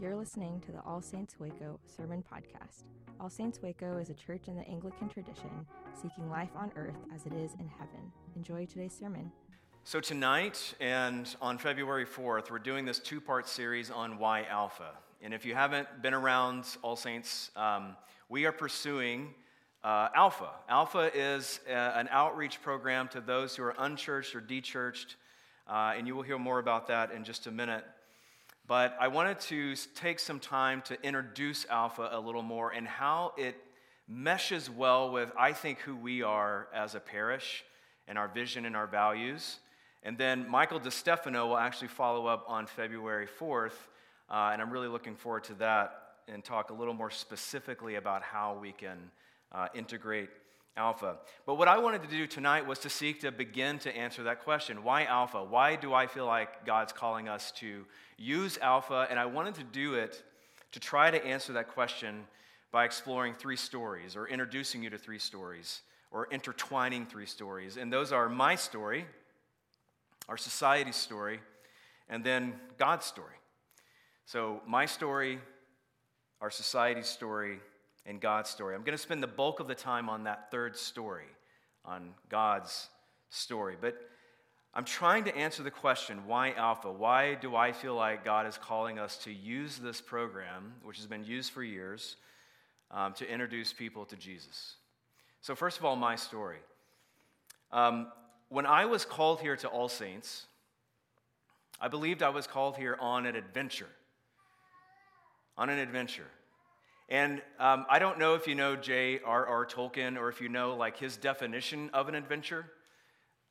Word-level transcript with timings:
You're 0.00 0.16
listening 0.16 0.60
to 0.66 0.72
the 0.72 0.80
All 0.80 1.00
Saints 1.00 1.36
Waco 1.38 1.78
Sermon 1.86 2.24
Podcast. 2.30 2.82
All 3.20 3.30
Saints 3.30 3.62
Waco 3.62 3.96
is 3.98 4.10
a 4.10 4.14
church 4.14 4.48
in 4.48 4.56
the 4.56 4.66
Anglican 4.66 5.08
tradition 5.08 5.48
seeking 5.94 6.28
life 6.28 6.50
on 6.56 6.72
earth 6.74 6.96
as 7.14 7.26
it 7.26 7.32
is 7.32 7.54
in 7.60 7.68
heaven. 7.68 8.10
Enjoy 8.34 8.66
today's 8.66 8.92
sermon. 8.92 9.30
So, 9.84 10.00
tonight 10.00 10.74
and 10.80 11.34
on 11.40 11.58
February 11.58 12.06
4th, 12.06 12.50
we're 12.50 12.58
doing 12.58 12.84
this 12.84 12.98
two 12.98 13.20
part 13.20 13.48
series 13.48 13.88
on 13.88 14.18
Why 14.18 14.42
Alpha. 14.50 14.90
And 15.22 15.32
if 15.32 15.46
you 15.46 15.54
haven't 15.54 15.86
been 16.02 16.14
around 16.14 16.64
All 16.82 16.96
Saints, 16.96 17.52
um, 17.54 17.96
we 18.28 18.46
are 18.46 18.52
pursuing 18.52 19.32
uh, 19.84 20.08
Alpha. 20.12 20.50
Alpha 20.68 21.10
is 21.14 21.60
a, 21.68 21.72
an 21.72 22.08
outreach 22.10 22.60
program 22.62 23.06
to 23.08 23.20
those 23.20 23.54
who 23.54 23.62
are 23.62 23.76
unchurched 23.78 24.34
or 24.34 24.40
dechurched, 24.40 25.14
uh, 25.68 25.92
and 25.96 26.08
you 26.08 26.16
will 26.16 26.22
hear 26.22 26.38
more 26.38 26.58
about 26.58 26.88
that 26.88 27.12
in 27.12 27.22
just 27.22 27.46
a 27.46 27.52
minute. 27.52 27.84
But 28.66 28.96
I 28.98 29.08
wanted 29.08 29.40
to 29.40 29.74
take 29.94 30.18
some 30.18 30.40
time 30.40 30.82
to 30.82 31.00
introduce 31.02 31.66
Alpha 31.68 32.08
a 32.10 32.18
little 32.18 32.42
more 32.42 32.70
and 32.70 32.88
how 32.88 33.34
it 33.36 33.56
meshes 34.08 34.70
well 34.70 35.10
with, 35.10 35.30
I 35.38 35.52
think, 35.52 35.80
who 35.80 35.94
we 35.94 36.22
are 36.22 36.68
as 36.74 36.94
a 36.94 37.00
parish 37.00 37.62
and 38.08 38.16
our 38.16 38.28
vision 38.28 38.64
and 38.64 38.74
our 38.74 38.86
values. 38.86 39.58
And 40.02 40.16
then 40.16 40.48
Michael 40.48 40.80
DeStefano 40.80 41.48
will 41.48 41.58
actually 41.58 41.88
follow 41.88 42.26
up 42.26 42.44
on 42.48 42.66
February 42.66 43.26
4th, 43.26 43.72
uh, 44.30 44.50
and 44.52 44.60
I'm 44.60 44.70
really 44.70 44.88
looking 44.88 45.14
forward 45.14 45.44
to 45.44 45.54
that 45.54 46.00
and 46.28 46.42
talk 46.42 46.70
a 46.70 46.74
little 46.74 46.94
more 46.94 47.10
specifically 47.10 47.96
about 47.96 48.22
how 48.22 48.58
we 48.60 48.72
can 48.72 48.98
uh, 49.52 49.68
integrate 49.74 50.30
Alpha. 50.76 51.18
But 51.46 51.54
what 51.54 51.68
I 51.68 51.78
wanted 51.78 52.02
to 52.02 52.08
do 52.08 52.26
tonight 52.26 52.66
was 52.66 52.80
to 52.80 52.90
seek 52.90 53.20
to 53.20 53.30
begin 53.30 53.78
to 53.80 53.96
answer 53.96 54.24
that 54.24 54.42
question 54.42 54.82
why 54.82 55.04
Alpha? 55.04 55.44
Why 55.44 55.76
do 55.76 55.94
I 55.94 56.06
feel 56.06 56.26
like 56.26 56.66
God's 56.66 56.92
calling 56.92 57.28
us 57.28 57.52
to 57.52 57.84
use 58.18 58.58
Alpha? 58.60 59.06
And 59.08 59.18
I 59.18 59.26
wanted 59.26 59.54
to 59.56 59.64
do 59.64 59.94
it 59.94 60.22
to 60.72 60.80
try 60.80 61.10
to 61.10 61.24
answer 61.24 61.52
that 61.52 61.68
question 61.68 62.24
by 62.72 62.84
exploring 62.84 63.34
three 63.34 63.56
stories 63.56 64.16
or 64.16 64.26
introducing 64.26 64.82
you 64.82 64.90
to 64.90 64.98
three 64.98 65.20
stories 65.20 65.82
or 66.10 66.26
intertwining 66.32 67.06
three 67.06 67.26
stories. 67.26 67.76
And 67.76 67.92
those 67.92 68.10
are 68.10 68.28
my 68.28 68.56
story, 68.56 69.06
our 70.28 70.36
society's 70.36 70.96
story, 70.96 71.38
and 72.08 72.24
then 72.24 72.54
God's 72.78 73.06
story. 73.06 73.34
So, 74.26 74.60
my 74.66 74.86
story, 74.86 75.38
our 76.40 76.50
society's 76.50 77.06
story, 77.06 77.60
and 78.06 78.20
God's 78.20 78.50
story. 78.50 78.74
I'm 78.74 78.82
going 78.82 78.96
to 78.96 79.02
spend 79.02 79.22
the 79.22 79.28
bulk 79.28 79.60
of 79.60 79.68
the 79.68 79.74
time 79.74 80.08
on 80.08 80.24
that 80.24 80.50
third 80.50 80.76
story, 80.76 81.26
on 81.84 82.10
God's 82.28 82.88
story. 83.30 83.76
But 83.80 83.96
I'm 84.74 84.84
trying 84.84 85.24
to 85.24 85.36
answer 85.36 85.62
the 85.62 85.70
question 85.70 86.26
why 86.26 86.52
Alpha? 86.52 86.90
Why 86.90 87.34
do 87.34 87.56
I 87.56 87.72
feel 87.72 87.94
like 87.94 88.24
God 88.24 88.46
is 88.46 88.58
calling 88.58 88.98
us 88.98 89.16
to 89.18 89.32
use 89.32 89.78
this 89.78 90.00
program, 90.00 90.74
which 90.82 90.96
has 90.96 91.06
been 91.06 91.24
used 91.24 91.52
for 91.52 91.62
years, 91.62 92.16
um, 92.90 93.12
to 93.14 93.28
introduce 93.30 93.72
people 93.72 94.04
to 94.06 94.16
Jesus? 94.16 94.74
So, 95.40 95.54
first 95.54 95.78
of 95.78 95.84
all, 95.84 95.96
my 95.96 96.16
story. 96.16 96.58
Um, 97.70 98.08
when 98.48 98.66
I 98.66 98.84
was 98.84 99.04
called 99.04 99.40
here 99.40 99.56
to 99.56 99.68
All 99.68 99.88
Saints, 99.88 100.46
I 101.80 101.88
believed 101.88 102.22
I 102.22 102.28
was 102.30 102.46
called 102.46 102.76
here 102.76 102.96
on 103.00 103.26
an 103.26 103.36
adventure. 103.36 103.88
On 105.56 105.68
an 105.68 105.78
adventure. 105.78 106.26
And 107.08 107.42
um, 107.58 107.84
I 107.90 107.98
don't 107.98 108.18
know 108.18 108.34
if 108.34 108.46
you 108.46 108.54
know 108.54 108.76
J.R.R. 108.76 109.66
Tolkien 109.66 110.16
or 110.18 110.28
if 110.28 110.40
you 110.40 110.48
know 110.48 110.74
like 110.74 110.96
his 110.96 111.16
definition 111.16 111.90
of 111.92 112.08
an 112.08 112.14
adventure 112.14 112.66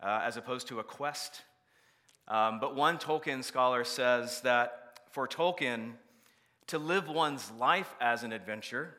uh, 0.02 0.22
as 0.23 0.38
opposed 0.38 0.68
to 0.70 0.80
a 0.80 0.84
quest. 0.84 1.42
Um, 2.28 2.59
but 2.59 2.76
one 2.76 2.98
Tolkien 2.98 3.44
scholar 3.44 3.84
says 3.84 4.42
that 4.42 5.00
for 5.12 5.28
Tolkien, 5.28 5.94
to 6.68 6.80
live 6.80 7.08
one's 7.09 7.52
life 7.52 7.94
as 8.02 8.24
an 8.24 8.31
adventure 8.31 8.96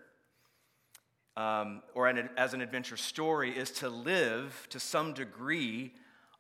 um, 1.36 1.82
or 1.94 2.06
an, 2.06 2.28
as 2.36 2.54
an 2.54 2.60
adventure 2.60 2.96
story 2.96 3.50
is 3.56 3.70
to 3.70 3.88
live 3.88 4.68
to 4.70 4.78
some 4.78 5.12
degree 5.14 5.92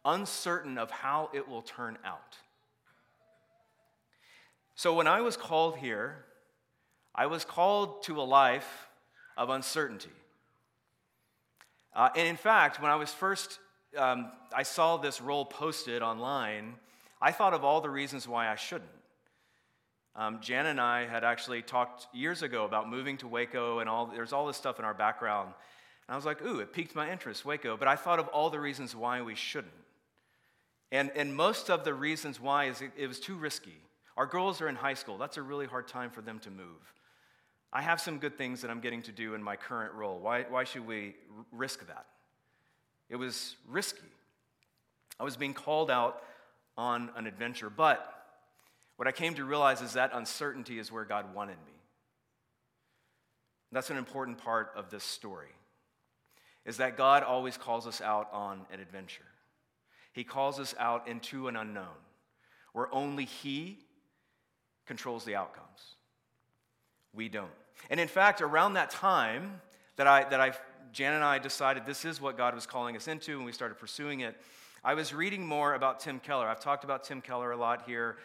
uncertain 0.04 0.78
of 0.78 0.90
how 0.90 1.30
it 1.32 1.48
will 1.48 1.62
turn 1.62 1.98
out. 2.04 2.36
So 4.76 4.94
when 4.94 5.06
I 5.06 5.20
was 5.20 5.36
called 5.36 5.78
here, 5.78 6.24
I 7.14 7.26
was 7.26 7.44
called 7.44 8.02
to 8.04 8.20
a 8.20 8.22
life 8.22 8.88
of 9.36 9.50
uncertainty. 9.50 10.10
Uh, 11.94 12.08
and 12.16 12.26
in 12.26 12.36
fact, 12.36 12.82
when 12.82 12.90
I 12.90 12.96
was 12.96 13.10
first, 13.10 13.60
um, 13.96 14.32
I 14.52 14.64
saw 14.64 14.96
this 14.96 15.20
role 15.20 15.44
posted 15.44 16.02
online, 16.02 16.74
I 17.22 17.30
thought 17.30 17.54
of 17.54 17.64
all 17.64 17.80
the 17.80 17.90
reasons 17.90 18.26
why 18.26 18.48
I 18.48 18.56
shouldn't. 18.56 18.90
Um, 20.16 20.40
Jan 20.40 20.66
and 20.66 20.80
I 20.80 21.06
had 21.06 21.24
actually 21.24 21.62
talked 21.62 22.06
years 22.12 22.42
ago 22.42 22.64
about 22.64 22.88
moving 22.88 23.16
to 23.18 23.28
Waco 23.28 23.78
and 23.80 23.88
all, 23.88 24.06
there's 24.06 24.32
all 24.32 24.46
this 24.46 24.56
stuff 24.56 24.78
in 24.78 24.84
our 24.84 24.94
background. 24.94 25.52
And 26.06 26.14
I 26.14 26.16
was 26.16 26.24
like, 26.24 26.42
ooh, 26.42 26.60
it 26.60 26.72
piqued 26.72 26.94
my 26.94 27.10
interest, 27.10 27.44
Waco. 27.44 27.76
But 27.76 27.88
I 27.88 27.96
thought 27.96 28.18
of 28.18 28.28
all 28.28 28.50
the 28.50 28.60
reasons 28.60 28.94
why 28.94 29.22
we 29.22 29.34
shouldn't. 29.34 29.72
And, 30.92 31.10
and 31.16 31.34
most 31.34 31.70
of 31.70 31.84
the 31.84 31.94
reasons 31.94 32.40
why 32.40 32.66
is 32.66 32.80
it, 32.80 32.92
it 32.96 33.06
was 33.06 33.18
too 33.18 33.34
risky. 33.34 33.74
Our 34.16 34.26
girls 34.26 34.60
are 34.60 34.68
in 34.68 34.76
high 34.76 34.94
school. 34.94 35.18
That's 35.18 35.36
a 35.36 35.42
really 35.42 35.66
hard 35.66 35.88
time 35.88 36.10
for 36.10 36.20
them 36.20 36.38
to 36.40 36.50
move. 36.50 36.92
I 37.74 37.82
have 37.82 38.00
some 38.00 38.18
good 38.18 38.38
things 38.38 38.62
that 38.62 38.70
I'm 38.70 38.80
getting 38.80 39.02
to 39.02 39.12
do 39.12 39.34
in 39.34 39.42
my 39.42 39.56
current 39.56 39.94
role. 39.94 40.20
Why, 40.20 40.42
why 40.42 40.62
should 40.62 40.86
we 40.86 41.16
risk 41.50 41.84
that? 41.88 42.06
It 43.10 43.16
was 43.16 43.56
risky. 43.68 44.06
I 45.18 45.24
was 45.24 45.36
being 45.36 45.54
called 45.54 45.90
out 45.90 46.22
on 46.78 47.10
an 47.16 47.26
adventure, 47.26 47.68
but 47.70 48.10
what 48.96 49.08
I 49.08 49.12
came 49.12 49.34
to 49.34 49.44
realize 49.44 49.82
is 49.82 49.94
that 49.94 50.12
uncertainty 50.14 50.78
is 50.78 50.92
where 50.92 51.04
God 51.04 51.34
wanted 51.34 51.56
me. 51.66 51.72
That's 53.72 53.90
an 53.90 53.96
important 53.96 54.38
part 54.38 54.70
of 54.76 54.90
this 54.90 55.02
story. 55.02 55.48
Is 56.64 56.76
that 56.76 56.96
God 56.96 57.24
always 57.24 57.56
calls 57.56 57.88
us 57.88 58.00
out 58.00 58.28
on 58.32 58.60
an 58.72 58.78
adventure. 58.78 59.24
He 60.12 60.22
calls 60.22 60.60
us 60.60 60.76
out 60.78 61.08
into 61.08 61.48
an 61.48 61.56
unknown 61.56 61.86
where 62.72 62.92
only 62.94 63.24
He 63.24 63.80
controls 64.86 65.24
the 65.24 65.34
outcomes. 65.34 65.96
We 67.12 67.28
don't. 67.28 67.50
And 67.90 68.00
in 68.00 68.08
fact, 68.08 68.40
around 68.40 68.74
that 68.74 68.90
time 68.90 69.60
that 69.96 70.06
I, 70.06 70.24
that 70.24 70.40
I, 70.40 70.52
Jan 70.92 71.14
and 71.14 71.24
I 71.24 71.38
decided 71.38 71.86
this 71.86 72.04
is 72.04 72.20
what 72.20 72.36
God 72.36 72.54
was 72.54 72.66
calling 72.66 72.96
us 72.96 73.08
into, 73.08 73.36
and 73.36 73.44
we 73.44 73.52
started 73.52 73.78
pursuing 73.78 74.20
it, 74.20 74.36
I 74.82 74.94
was 74.94 75.14
reading 75.14 75.46
more 75.46 75.74
about 75.74 76.00
Tim 76.00 76.20
Keller. 76.20 76.46
I've 76.46 76.60
talked 76.60 76.84
about 76.84 77.04
Tim 77.04 77.20
Keller 77.20 77.52
a 77.52 77.56
lot 77.56 77.84
here. 77.86 78.16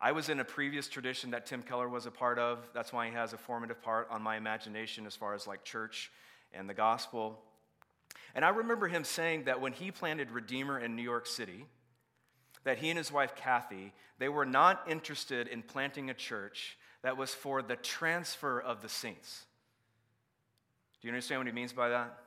I 0.00 0.12
was 0.12 0.28
in 0.28 0.40
a 0.40 0.44
previous 0.44 0.88
tradition 0.88 1.30
that 1.30 1.46
Tim 1.46 1.62
Keller 1.62 1.88
was 1.88 2.06
a 2.06 2.10
part 2.10 2.38
of. 2.38 2.58
That's 2.72 2.92
why 2.92 3.06
he 3.06 3.12
has 3.12 3.32
a 3.32 3.38
formative 3.38 3.82
part 3.82 4.08
on 4.10 4.22
my 4.22 4.36
imagination 4.36 5.06
as 5.06 5.16
far 5.16 5.34
as 5.34 5.46
like 5.46 5.64
church 5.64 6.10
and 6.52 6.68
the 6.68 6.74
gospel. 6.74 7.38
And 8.34 8.44
I 8.44 8.50
remember 8.50 8.88
him 8.88 9.04
saying 9.04 9.44
that 9.44 9.60
when 9.60 9.72
he 9.72 9.90
planted 9.90 10.30
Redeemer 10.30 10.78
in 10.78 10.96
New 10.96 11.02
York 11.02 11.26
City, 11.26 11.66
that 12.64 12.78
he 12.78 12.90
and 12.90 12.98
his 12.98 13.10
wife 13.10 13.34
Kathy, 13.34 13.92
they 14.18 14.28
were 14.28 14.46
not 14.46 14.84
interested 14.88 15.48
in 15.48 15.62
planting 15.62 16.10
a 16.10 16.14
church 16.14 16.76
that 17.02 17.16
was 17.16 17.32
for 17.34 17.62
the 17.62 17.76
transfer 17.76 18.60
of 18.60 18.82
the 18.82 18.88
saints. 18.88 19.44
Do 21.00 21.08
you 21.08 21.12
understand 21.12 21.40
what 21.40 21.46
he 21.46 21.52
means 21.52 21.72
by 21.72 21.90
that? 21.90 22.18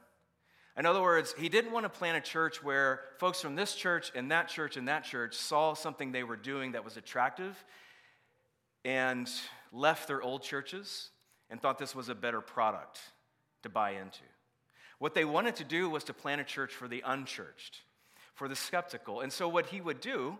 In 0.77 0.85
other 0.85 1.01
words, 1.01 1.35
he 1.37 1.49
didn't 1.49 1.73
want 1.73 1.83
to 1.83 1.89
plant 1.89 2.17
a 2.17 2.21
church 2.21 2.63
where 2.63 3.01
folks 3.19 3.41
from 3.41 3.55
this 3.55 3.75
church 3.75 4.11
and 4.15 4.31
that 4.31 4.47
church 4.47 4.77
and 4.77 4.87
that 4.87 5.03
church 5.03 5.35
saw 5.35 5.73
something 5.73 6.11
they 6.11 6.23
were 6.23 6.37
doing 6.37 6.71
that 6.71 6.85
was 6.85 6.95
attractive 6.95 7.61
and 8.85 9.29
left 9.73 10.07
their 10.07 10.21
old 10.21 10.43
churches 10.43 11.09
and 11.49 11.61
thought 11.61 11.77
this 11.77 11.93
was 11.93 12.07
a 12.07 12.15
better 12.15 12.39
product 12.39 12.99
to 13.63 13.69
buy 13.69 13.91
into. 13.91 14.23
What 14.97 15.13
they 15.13 15.25
wanted 15.25 15.57
to 15.57 15.63
do 15.65 15.89
was 15.89 16.05
to 16.05 16.13
plant 16.13 16.39
a 16.39 16.45
church 16.45 16.73
for 16.73 16.87
the 16.87 17.03
unchurched, 17.05 17.81
for 18.33 18.47
the 18.47 18.55
skeptical. 18.55 19.21
And 19.21 19.33
so, 19.33 19.49
what 19.49 19.65
he 19.67 19.81
would 19.81 19.99
do 19.99 20.37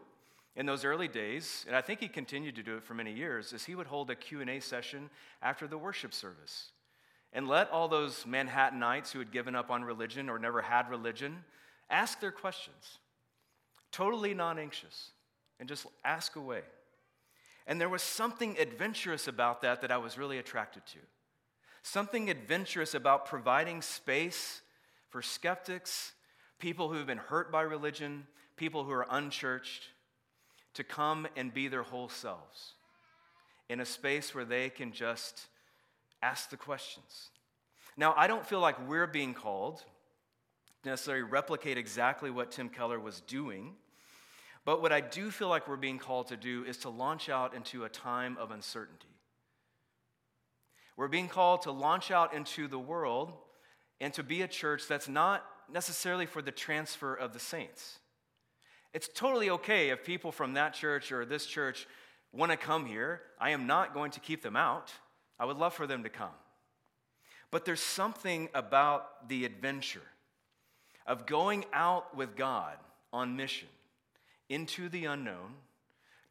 in 0.56 0.66
those 0.66 0.84
early 0.84 1.08
days, 1.08 1.66
and 1.68 1.76
I 1.76 1.82
think 1.82 2.00
he 2.00 2.08
continued 2.08 2.56
to 2.56 2.64
do 2.64 2.76
it 2.76 2.84
for 2.84 2.94
many 2.94 3.14
years, 3.14 3.54
is 3.54 3.66
he 3.66 3.76
would 3.76 3.88
hold 3.88 4.10
a 4.10 4.16
Q&A 4.16 4.60
session 4.60 5.10
after 5.42 5.68
the 5.68 5.78
worship 5.78 6.14
service 6.14 6.72
and 7.34 7.48
let 7.48 7.70
all 7.72 7.88
those 7.88 8.26
Manhattanites 8.26 9.12
who 9.12 9.20
had 9.20 9.32
given 9.32 9.56
up 9.56 9.72
on 9.72 9.84
religion 9.84 10.30
or 10.30 10.38
never 10.38 10.62
had 10.62 10.90
religion 10.90 11.44
ask 11.90 12.20
their 12.20 12.32
questions, 12.32 13.00
totally 13.92 14.34
non-anxious, 14.34 15.12
and 15.60 15.70
just 15.70 15.86
ask 16.04 16.36
away. 16.36 16.62
And 17.68 17.80
there 17.80 17.90
was 17.90 18.02
something 18.02 18.58
adventurous 18.60 19.28
about 19.28 19.62
that 19.62 19.82
that 19.82 19.92
I 19.92 19.98
was 19.98 20.18
really 20.18 20.40
attracted 20.40 20.86
to. 20.88 21.00
Something 21.84 22.30
adventurous 22.30 22.94
about 22.94 23.26
providing 23.26 23.82
space 23.82 24.62
for 25.10 25.22
skeptics, 25.22 26.14
people 26.60 26.90
who 26.90 26.96
have 26.96 27.08
been 27.08 27.18
hurt 27.18 27.52
by 27.52 27.62
religion, 27.62 28.28
people 28.56 28.84
who 28.84 28.92
are 28.92 29.08
unchurched, 29.10 29.90
to 30.74 30.84
come 30.84 31.28
and 31.36 31.54
be 31.54 31.68
their 31.68 31.84
whole 31.84 32.10
selves 32.10 32.74
in 33.70 33.80
a 33.80 33.86
space 33.86 34.34
where 34.34 34.46
they 34.46 34.70
can 34.70 34.92
just 34.92 35.48
ask 36.22 36.50
the 36.50 36.58
questions. 36.58 37.30
Now, 37.98 38.14
I 38.18 38.28
don't 38.28 38.46
feel 38.46 38.60
like 38.60 38.88
we're 38.88 39.08
being 39.08 39.34
called 39.34 39.84
necessarily 40.84 41.24
replicate 41.24 41.78
exactly 41.78 42.32
what 42.32 42.52
Tim 42.52 42.70
Keller 42.70 43.00
was 43.00 43.22
doing, 43.22 43.76
but 44.66 44.82
what 44.82 44.92
I 44.92 45.02
do 45.02 45.32
feel 45.32 45.48
like 45.48 45.68
we're 45.68 45.76
being 45.76 46.00
called 46.00 46.28
to 46.28 46.38
do 46.38 46.64
is 46.66 46.78
to 46.78 46.90
launch 46.90 47.30
out 47.30 47.54
into 47.54 47.84
a 47.84 47.90
time 47.90 48.38
of 48.40 48.52
uncertainty. 48.52 49.08
We're 50.98 51.08
being 51.08 51.28
called 51.28 51.64
to 51.64 51.72
launch 51.72 52.12
out 52.12 52.34
into 52.34 52.68
the 52.68 52.80
world 52.80 53.34
and 54.00 54.14
to 54.14 54.24
be 54.24 54.42
a 54.42 54.48
church 54.48 54.88
that's 54.88 55.08
not 55.08 55.46
necessarily 55.72 56.26
for 56.26 56.42
the 56.42 56.52
transfer 56.52 57.14
of 57.14 57.34
the 57.34 57.40
saints. 57.40 58.00
It's 58.94 59.10
totally 59.14 59.50
okay 59.50 59.90
if 59.90 60.04
people 60.04 60.32
from 60.32 60.54
that 60.54 60.74
church 60.74 61.12
or 61.12 61.26
this 61.26 61.46
church 61.46 61.88
want 62.34 62.52
to 62.52 62.58
come 62.58 62.86
here. 62.86 63.22
I 63.40 63.52
am 63.52 63.68
not 63.68 63.94
going 63.94 64.12
to 64.12 64.20
keep 64.20 64.42
them 64.42 64.56
out. 64.56 64.92
I 65.40 65.46
would 65.46 65.58
love 65.58 65.74
for 65.74 65.88
them 65.88 66.04
to 66.04 66.10
come. 66.10 66.30
But 67.52 67.66
there's 67.66 67.82
something 67.82 68.50
about 68.54 69.28
the 69.28 69.46
adventure 69.46 70.02
of 71.06 71.26
going 71.26 71.66
out 71.74 72.16
with 72.16 72.36
God 72.36 72.78
on 73.12 73.36
mission 73.36 73.68
into 74.50 74.90
the 74.90 75.06
unknown, 75.06 75.56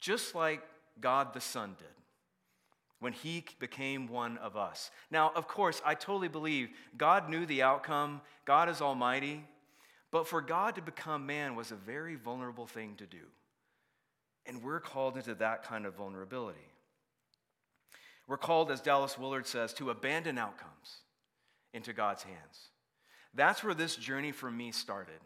just 0.00 0.34
like 0.34 0.62
God 1.00 1.34
the 1.34 1.40
Son 1.40 1.74
did 1.78 1.88
when 3.00 3.12
he 3.14 3.44
became 3.58 4.06
one 4.06 4.38
of 4.38 4.56
us. 4.56 4.90
Now, 5.10 5.32
of 5.34 5.48
course, 5.48 5.80
I 5.84 5.94
totally 5.94 6.28
believe 6.28 6.68
God 6.96 7.28
knew 7.28 7.46
the 7.46 7.62
outcome, 7.62 8.20
God 8.44 8.68
is 8.68 8.82
almighty, 8.82 9.42
but 10.10 10.26
for 10.26 10.40
God 10.40 10.74
to 10.74 10.82
become 10.82 11.26
man 11.26 11.54
was 11.54 11.70
a 11.70 11.76
very 11.76 12.16
vulnerable 12.16 12.66
thing 12.66 12.94
to 12.96 13.06
do. 13.06 13.18
And 14.46 14.62
we're 14.62 14.80
called 14.80 15.16
into 15.16 15.34
that 15.36 15.62
kind 15.62 15.86
of 15.86 15.94
vulnerability. 15.94 16.58
We're 18.26 18.38
called, 18.38 18.70
as 18.70 18.80
Dallas 18.80 19.18
Willard 19.18 19.46
says, 19.46 19.72
to 19.74 19.90
abandon 19.90 20.38
outcomes 20.38 21.02
into 21.72 21.92
God's 21.92 22.22
hands. 22.22 22.70
That's 23.34 23.62
where 23.62 23.74
this 23.74 23.96
journey 23.96 24.32
for 24.32 24.50
me 24.50 24.72
started. 24.72 25.20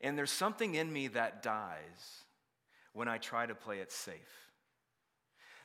And 0.00 0.18
there's 0.18 0.30
something 0.30 0.74
in 0.74 0.92
me 0.92 1.08
that 1.08 1.42
dies 1.42 2.24
when 2.92 3.08
I 3.08 3.18
try 3.18 3.46
to 3.46 3.54
play 3.54 3.78
it 3.78 3.92
safe. 3.92 4.50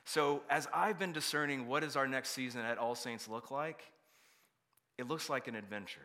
So, 0.04 0.42
as 0.48 0.66
I've 0.74 0.98
been 0.98 1.12
discerning 1.12 1.66
what 1.66 1.82
does 1.82 1.94
our 1.94 2.08
next 2.08 2.30
season 2.30 2.62
at 2.62 2.78
All 2.78 2.94
Saints 2.94 3.28
look 3.28 3.50
like, 3.50 3.82
it 4.98 5.06
looks 5.06 5.28
like 5.30 5.46
an 5.46 5.54
adventure. 5.54 6.00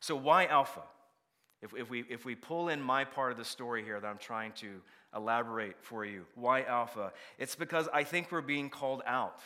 So, 0.00 0.16
why 0.16 0.46
Alpha? 0.46 0.82
If, 1.62 1.74
if, 1.74 1.90
we, 1.90 2.04
if 2.08 2.24
we 2.24 2.34
pull 2.34 2.68
in 2.68 2.80
my 2.80 3.04
part 3.04 3.32
of 3.32 3.38
the 3.38 3.44
story 3.44 3.84
here 3.84 4.00
that 4.00 4.06
I'm 4.06 4.18
trying 4.18 4.52
to 4.52 4.80
elaborate 5.14 5.76
for 5.82 6.04
you, 6.04 6.24
why 6.34 6.62
Alpha? 6.62 7.12
It's 7.38 7.54
because 7.54 7.88
I 7.92 8.04
think 8.04 8.32
we're 8.32 8.40
being 8.40 8.70
called 8.70 9.02
out. 9.06 9.40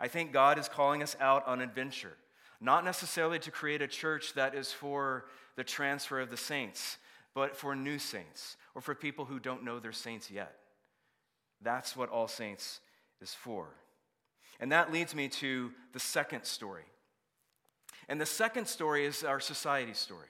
I 0.00 0.08
think 0.08 0.32
God 0.32 0.58
is 0.58 0.68
calling 0.68 1.02
us 1.02 1.16
out 1.20 1.46
on 1.46 1.60
adventure, 1.60 2.16
not 2.60 2.84
necessarily 2.84 3.38
to 3.40 3.50
create 3.50 3.82
a 3.82 3.88
church 3.88 4.34
that 4.34 4.54
is 4.54 4.72
for 4.72 5.24
the 5.56 5.64
transfer 5.64 6.20
of 6.20 6.30
the 6.30 6.36
saints, 6.36 6.98
but 7.34 7.56
for 7.56 7.74
new 7.74 7.98
saints 7.98 8.56
or 8.74 8.80
for 8.80 8.94
people 8.94 9.24
who 9.24 9.38
don't 9.38 9.64
know 9.64 9.78
they're 9.78 9.92
saints 9.92 10.30
yet. 10.30 10.54
That's 11.62 11.96
what 11.96 12.10
All 12.10 12.28
Saints 12.28 12.80
is 13.20 13.34
for. 13.34 13.68
And 14.60 14.72
that 14.72 14.92
leads 14.92 15.14
me 15.14 15.28
to 15.28 15.72
the 15.92 16.00
second 16.00 16.44
story. 16.44 16.84
And 18.08 18.20
the 18.20 18.26
second 18.26 18.66
story 18.66 19.04
is 19.04 19.24
our 19.24 19.40
society 19.40 19.94
story. 19.94 20.28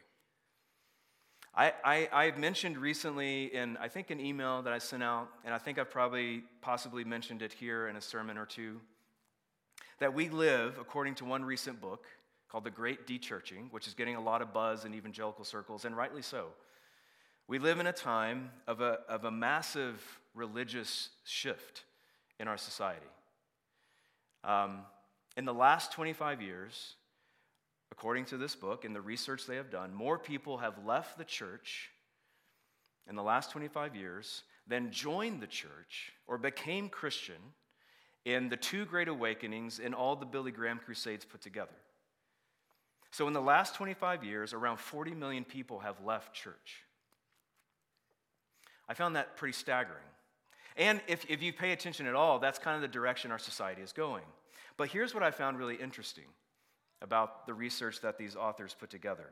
I, 1.58 1.72
I, 1.84 2.08
I 2.12 2.38
mentioned 2.38 2.78
recently 2.78 3.52
in, 3.52 3.76
I 3.78 3.88
think, 3.88 4.10
an 4.10 4.20
email 4.20 4.62
that 4.62 4.72
I 4.72 4.78
sent 4.78 5.02
out, 5.02 5.28
and 5.44 5.52
I 5.52 5.58
think 5.58 5.76
I've 5.76 5.90
probably 5.90 6.44
possibly 6.60 7.02
mentioned 7.02 7.42
it 7.42 7.52
here 7.52 7.88
in 7.88 7.96
a 7.96 8.00
sermon 8.00 8.38
or 8.38 8.46
two, 8.46 8.80
that 9.98 10.14
we 10.14 10.28
live, 10.28 10.78
according 10.80 11.16
to 11.16 11.24
one 11.24 11.44
recent 11.44 11.80
book 11.80 12.06
called 12.48 12.62
The 12.62 12.70
Great 12.70 13.08
Dechurching, 13.08 13.72
which 13.72 13.88
is 13.88 13.94
getting 13.94 14.14
a 14.14 14.20
lot 14.20 14.40
of 14.40 14.52
buzz 14.52 14.84
in 14.84 14.94
evangelical 14.94 15.44
circles, 15.44 15.84
and 15.84 15.96
rightly 15.96 16.22
so. 16.22 16.46
We 17.48 17.58
live 17.58 17.80
in 17.80 17.88
a 17.88 17.92
time 17.92 18.50
of 18.68 18.80
a, 18.80 19.00
of 19.08 19.24
a 19.24 19.30
massive 19.32 20.00
religious 20.36 21.08
shift 21.24 21.82
in 22.38 22.46
our 22.46 22.56
society. 22.56 23.04
Um, 24.44 24.82
in 25.36 25.44
the 25.44 25.54
last 25.54 25.90
25 25.90 26.40
years, 26.40 26.94
according 27.98 28.24
to 28.24 28.36
this 28.36 28.54
book 28.54 28.84
and 28.84 28.94
the 28.94 29.00
research 29.00 29.44
they 29.46 29.56
have 29.56 29.70
done, 29.70 29.92
more 29.92 30.18
people 30.18 30.58
have 30.58 30.74
left 30.86 31.18
the 31.18 31.24
church 31.24 31.90
in 33.08 33.16
the 33.16 33.22
last 33.22 33.50
25 33.50 33.96
years 33.96 34.44
than 34.68 34.92
joined 34.92 35.42
the 35.42 35.48
church 35.48 36.12
or 36.28 36.38
became 36.38 36.88
Christian 36.88 37.34
in 38.24 38.48
the 38.50 38.56
two 38.56 38.84
great 38.84 39.08
awakenings 39.08 39.80
and 39.80 39.96
all 39.96 40.14
the 40.14 40.26
Billy 40.26 40.52
Graham 40.52 40.78
crusades 40.78 41.24
put 41.24 41.40
together. 41.40 41.74
So, 43.10 43.26
in 43.26 43.32
the 43.32 43.42
last 43.42 43.74
25 43.74 44.22
years, 44.22 44.52
around 44.52 44.78
40 44.78 45.14
million 45.14 45.42
people 45.42 45.80
have 45.80 45.96
left 46.04 46.34
church. 46.34 46.84
I 48.88 48.94
found 48.94 49.16
that 49.16 49.36
pretty 49.36 49.54
staggering. 49.54 50.04
And 50.76 51.00
if, 51.08 51.24
if 51.28 51.42
you 51.42 51.52
pay 51.52 51.72
attention 51.72 52.06
at 52.06 52.14
all, 52.14 52.38
that's 52.38 52.60
kind 52.60 52.76
of 52.76 52.82
the 52.82 52.88
direction 52.88 53.32
our 53.32 53.38
society 53.38 53.82
is 53.82 53.92
going. 53.92 54.24
But 54.76 54.88
here's 54.88 55.14
what 55.14 55.24
I 55.24 55.32
found 55.32 55.58
really 55.58 55.74
interesting 55.74 56.26
about 57.00 57.46
the 57.46 57.54
research 57.54 58.00
that 58.00 58.18
these 58.18 58.36
authors 58.36 58.74
put 58.78 58.90
together 58.90 59.26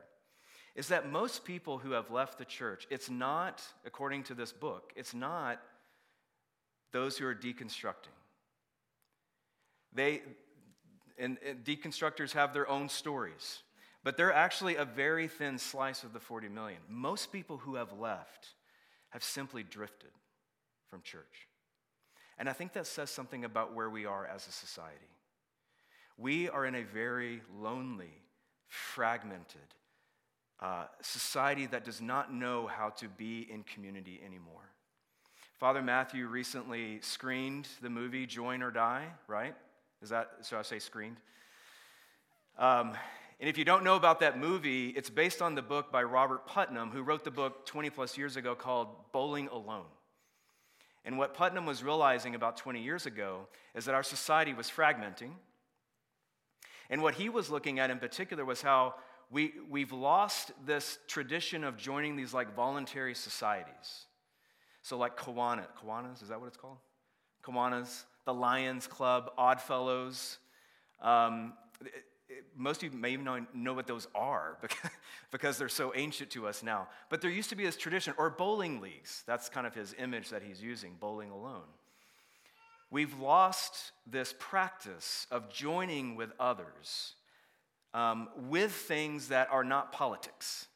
is 0.75 0.89
that 0.89 1.09
most 1.09 1.43
people 1.43 1.79
who 1.79 1.91
have 1.91 2.11
left 2.11 2.37
the 2.37 2.45
church, 2.45 2.87
it's 2.91 3.09
not, 3.09 3.63
according 3.83 4.23
to 4.23 4.35
this 4.35 4.53
book, 4.53 4.93
it's 4.95 5.15
not 5.15 5.59
those 6.93 7.17
who 7.17 7.25
are 7.25 7.35
deconstructing. 7.35 8.13
They, 9.91 10.21
and, 11.17 11.39
and 11.45 11.65
deconstructors 11.65 12.33
have 12.33 12.53
their 12.53 12.69
own 12.69 12.89
stories, 12.89 13.63
but 14.03 14.17
they're 14.17 14.31
actually 14.31 14.75
a 14.75 14.85
very 14.85 15.27
thin 15.27 15.57
slice 15.57 16.03
of 16.03 16.13
the 16.13 16.19
40 16.19 16.47
million. 16.49 16.79
Most 16.87 17.31
people 17.31 17.57
who 17.57 17.75
have 17.75 17.91
left 17.93 18.49
have 19.09 19.23
simply 19.23 19.63
drifted 19.63 20.11
from 20.91 21.01
church. 21.01 21.47
And 22.37 22.47
I 22.47 22.53
think 22.53 22.73
that 22.73 22.85
says 22.85 23.09
something 23.09 23.45
about 23.45 23.73
where 23.73 23.89
we 23.89 24.05
are 24.05 24.27
as 24.27 24.47
a 24.47 24.51
society. 24.51 25.09
We 26.17 26.49
are 26.49 26.65
in 26.65 26.75
a 26.75 26.83
very 26.83 27.41
lonely, 27.59 28.21
fragmented 28.67 29.61
uh, 30.59 30.85
society 31.01 31.67
that 31.67 31.85
does 31.85 32.01
not 32.01 32.33
know 32.33 32.65
how 32.67 32.89
to 32.89 33.07
be 33.07 33.47
in 33.51 33.63
community 33.63 34.19
anymore. 34.25 34.71
Father 35.59 35.81
Matthew 35.81 36.27
recently 36.27 36.99
screened 37.01 37.67
the 37.81 37.89
movie 37.89 38.25
Join 38.25 38.63
or 38.63 38.71
Die, 38.71 39.05
right? 39.27 39.55
Is 40.01 40.09
that, 40.09 40.31
so 40.41 40.57
I 40.57 40.61
say 40.61 40.79
screened? 40.79 41.17
Um, 42.57 42.93
and 43.39 43.47
if 43.47 43.57
you 43.57 43.65
don't 43.65 43.83
know 43.83 43.95
about 43.95 44.19
that 44.21 44.39
movie, 44.39 44.89
it's 44.89 45.11
based 45.11 45.41
on 45.41 45.53
the 45.53 45.61
book 45.61 45.91
by 45.91 46.01
Robert 46.01 46.47
Putnam, 46.47 46.89
who 46.89 47.03
wrote 47.03 47.23
the 47.23 47.31
book 47.31 47.65
20 47.67 47.91
plus 47.91 48.17
years 48.17 48.35
ago 48.35 48.55
called 48.55 48.87
Bowling 49.11 49.47
Alone. 49.49 49.85
And 51.05 51.17
what 51.17 51.35
Putnam 51.35 51.65
was 51.65 51.83
realizing 51.83 52.33
about 52.33 52.57
20 52.57 52.81
years 52.81 53.05
ago 53.05 53.47
is 53.75 53.85
that 53.85 53.95
our 53.95 54.03
society 54.03 54.53
was 54.53 54.69
fragmenting, 54.69 55.31
and 56.89 57.01
what 57.01 57.15
he 57.15 57.29
was 57.29 57.49
looking 57.49 57.79
at 57.79 57.89
in 57.89 57.99
particular 57.99 58.45
was 58.45 58.61
how 58.61 58.95
we, 59.29 59.53
we've 59.69 59.91
lost 59.91 60.51
this 60.65 60.99
tradition 61.07 61.63
of 61.63 61.77
joining 61.77 62.15
these 62.15 62.33
like 62.33 62.55
voluntary 62.55 63.13
societies. 63.13 64.05
So, 64.81 64.97
like 64.97 65.17
Kiwanis, 65.17 65.67
Kiwanis, 65.83 66.23
is 66.23 66.29
that 66.29 66.39
what 66.39 66.47
it's 66.47 66.57
called? 66.57 66.77
Kiwanis, 67.43 68.03
the 68.25 68.33
Lions 68.33 68.87
Club, 68.87 69.31
Oddfellows. 69.37 70.37
Um, 71.01 71.53
most 72.55 72.83
of 72.83 72.93
you 72.93 72.99
may 72.99 73.11
even 73.11 73.47
know 73.53 73.73
what 73.73 73.87
those 73.87 74.07
are 74.15 74.57
because 75.31 75.57
they're 75.57 75.69
so 75.69 75.93
ancient 75.95 76.29
to 76.31 76.47
us 76.47 76.63
now. 76.63 76.87
But 77.09 77.21
there 77.21 77.31
used 77.31 77.49
to 77.49 77.55
be 77.55 77.65
this 77.65 77.77
tradition, 77.77 78.13
or 78.17 78.29
bowling 78.29 78.81
leagues. 78.81 79.23
That's 79.27 79.49
kind 79.49 79.67
of 79.67 79.73
his 79.73 79.95
image 79.97 80.29
that 80.29 80.41
he's 80.41 80.61
using, 80.61 80.95
bowling 80.99 81.31
alone. 81.31 81.67
We've 82.89 83.19
lost 83.19 83.91
this 84.05 84.33
practice 84.37 85.27
of 85.29 85.49
joining 85.49 86.15
with 86.15 86.31
others 86.39 87.15
um, 87.93 88.29
with 88.49 88.71
things 88.71 89.29
that 89.29 89.49
are 89.51 89.63
not 89.63 89.91
politics. 89.91 90.67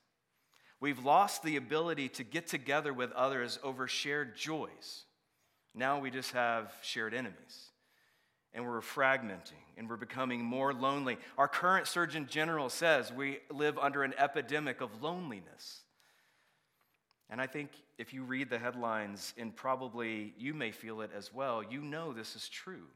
We've 0.80 1.04
lost 1.04 1.44
the 1.44 1.56
ability 1.58 2.10
to 2.10 2.24
get 2.24 2.48
together 2.48 2.94
with 2.94 3.12
others 3.12 3.60
over 3.64 3.88
shared 3.88 4.36
joys. 4.36 5.04
Now 5.76 6.00
we 6.00 6.10
just 6.10 6.32
have 6.32 6.74
shared 6.82 7.14
enemies. 7.14 7.70
And 8.54 8.66
we're 8.66 8.82
fragmenting 8.82 9.62
and 9.78 9.88
we're 9.90 9.96
becoming 9.96 10.44
more 10.44 10.74
lonely. 10.74 11.18
Our 11.38 11.48
current 11.48 11.88
Surgeon 11.88 12.28
General 12.30 12.70
says 12.70 13.14
we 13.14 13.40
live 13.50 13.78
under 13.78 14.04
an 14.04 14.14
epidemic 14.18 14.82
of 14.82 15.02
loneliness. 15.02 15.84
And 17.32 17.40
I 17.40 17.48
think 17.48 17.72
if 17.98 18.14
you 18.14 18.24
read 18.24 18.50
the 18.50 18.60
headlines, 18.60 19.34
and 19.38 19.56
probably 19.56 20.34
you 20.38 20.54
may 20.54 20.72
feel 20.72 21.00
it 21.00 21.12
as 21.16 21.34
well, 21.34 21.64
you 21.64 21.82
know 21.82 22.12
this 22.12 22.36
is 22.36 22.50
true. 22.50 22.88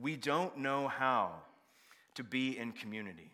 We 0.00 0.16
don't 0.16 0.56
know 0.56 0.88
how 0.88 1.32
to 2.14 2.24
be 2.24 2.56
in 2.56 2.72
community. 2.72 3.30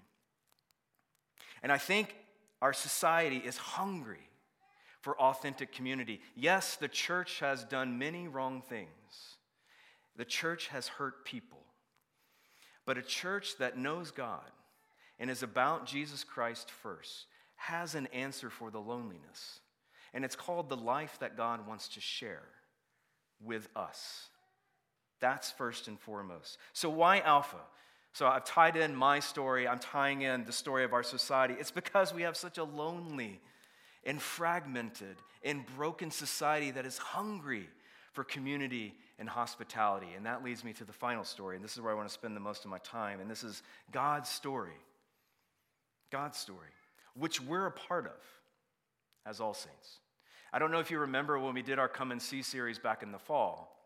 And 1.63 1.71
I 1.71 1.79
think 1.79 2.17
our 2.61 2.73
society 2.73 3.39
is 3.39 3.57
hungry 3.57 4.29
for 5.01 5.19
authentic 5.21 5.73
community. 5.73 6.21
Yes, 6.35 6.75
the 6.75 6.89
church 6.89 7.39
has 7.39 7.63
done 7.63 7.99
many 7.99 8.27
wrong 8.27 8.61
things, 8.69 9.37
the 10.17 10.25
church 10.25 10.67
has 10.69 10.89
hurt 10.89 11.25
people. 11.25 11.61
But 12.85 12.99
a 12.99 13.03
church 13.03 13.59
that 13.59 13.77
knows 13.77 14.11
God 14.11 14.51
and 15.21 15.31
is 15.31 15.43
about 15.43 15.87
Jesus 15.87 16.25
Christ 16.25 16.71
first 16.71 17.27
has 17.57 17.95
an 17.95 18.07
answer 18.09 18.49
for 18.49 18.71
the 18.71 18.81
loneliness. 18.81 19.61
And 20.15 20.25
it's 20.25 20.37
called 20.37 20.69
the 20.69 20.77
life 20.77 21.19
that 21.21 21.37
God 21.37 21.67
wants 21.67 21.89
to 21.89 22.01
share 22.01 22.49
with 23.45 23.69
us. 23.77 24.29
That's 25.21 25.51
first 25.51 25.89
and 25.89 25.99
foremost. 25.99 26.59
So, 26.73 26.89
why 26.89 27.21
Alpha? 27.21 27.59
So 28.13 28.27
I've 28.27 28.45
tied 28.45 28.77
in 28.77 28.97
my 28.97 29.21
story, 29.21 29.69
I'm 29.69 29.79
tying 29.79 30.23
in 30.23 30.45
the 30.45 30.53
story 30.53 30.83
of 30.83 30.93
our 30.93 31.03
society. 31.03 31.55
It's 31.59 31.71
because 31.71 32.13
we 32.13 32.23
have 32.23 32.37
such 32.37 32.59
a 32.59 32.65
lonely 32.65 33.41
and 34.05 34.21
fragmented 34.21 35.17
and 35.45 35.65
broken 35.77 36.11
society 36.11 36.71
that 36.73 36.87
is 36.87 36.99
hungry 36.99 37.69
for 38.13 38.25
community 38.25 38.95
and 39.19 39.29
hospitality. 39.29 40.09
And 40.17 40.27
that 40.27 40.43
leads 40.43 40.65
me 40.65 40.73
to 40.75 40.85
the 40.85 40.93
final 40.93 41.23
story. 41.23 41.57
And 41.57 41.65
this 41.65 41.75
is 41.75 41.81
where 41.81 41.93
I 41.93 41.95
want 41.95 42.09
to 42.09 42.15
spend 42.15 42.35
the 42.35 42.41
most 42.41 42.65
of 42.65 42.71
my 42.71 42.79
time. 42.79 43.21
And 43.21 43.31
this 43.31 43.45
is 43.45 43.63
God's 43.93 44.29
story. 44.29 44.73
God's 46.11 46.39
story, 46.39 46.71
which 47.15 47.41
we're 47.41 47.67
a 47.67 47.73
part 47.73 48.07
of 48.07 48.21
as 49.29 49.41
All 49.41 49.55
Saints. 49.55 49.99
I 50.53 50.59
don't 50.59 50.71
know 50.71 50.81
if 50.81 50.91
you 50.91 50.99
remember 50.99 51.39
when 51.39 51.55
we 51.55 51.63
did 51.63 51.79
our 51.79 51.89
Come 51.89 52.11
and 52.11 52.23
See 52.23 52.43
series 52.43 52.79
back 52.79 53.03
in 53.03 53.13
the 53.13 53.19
fall, 53.19 53.77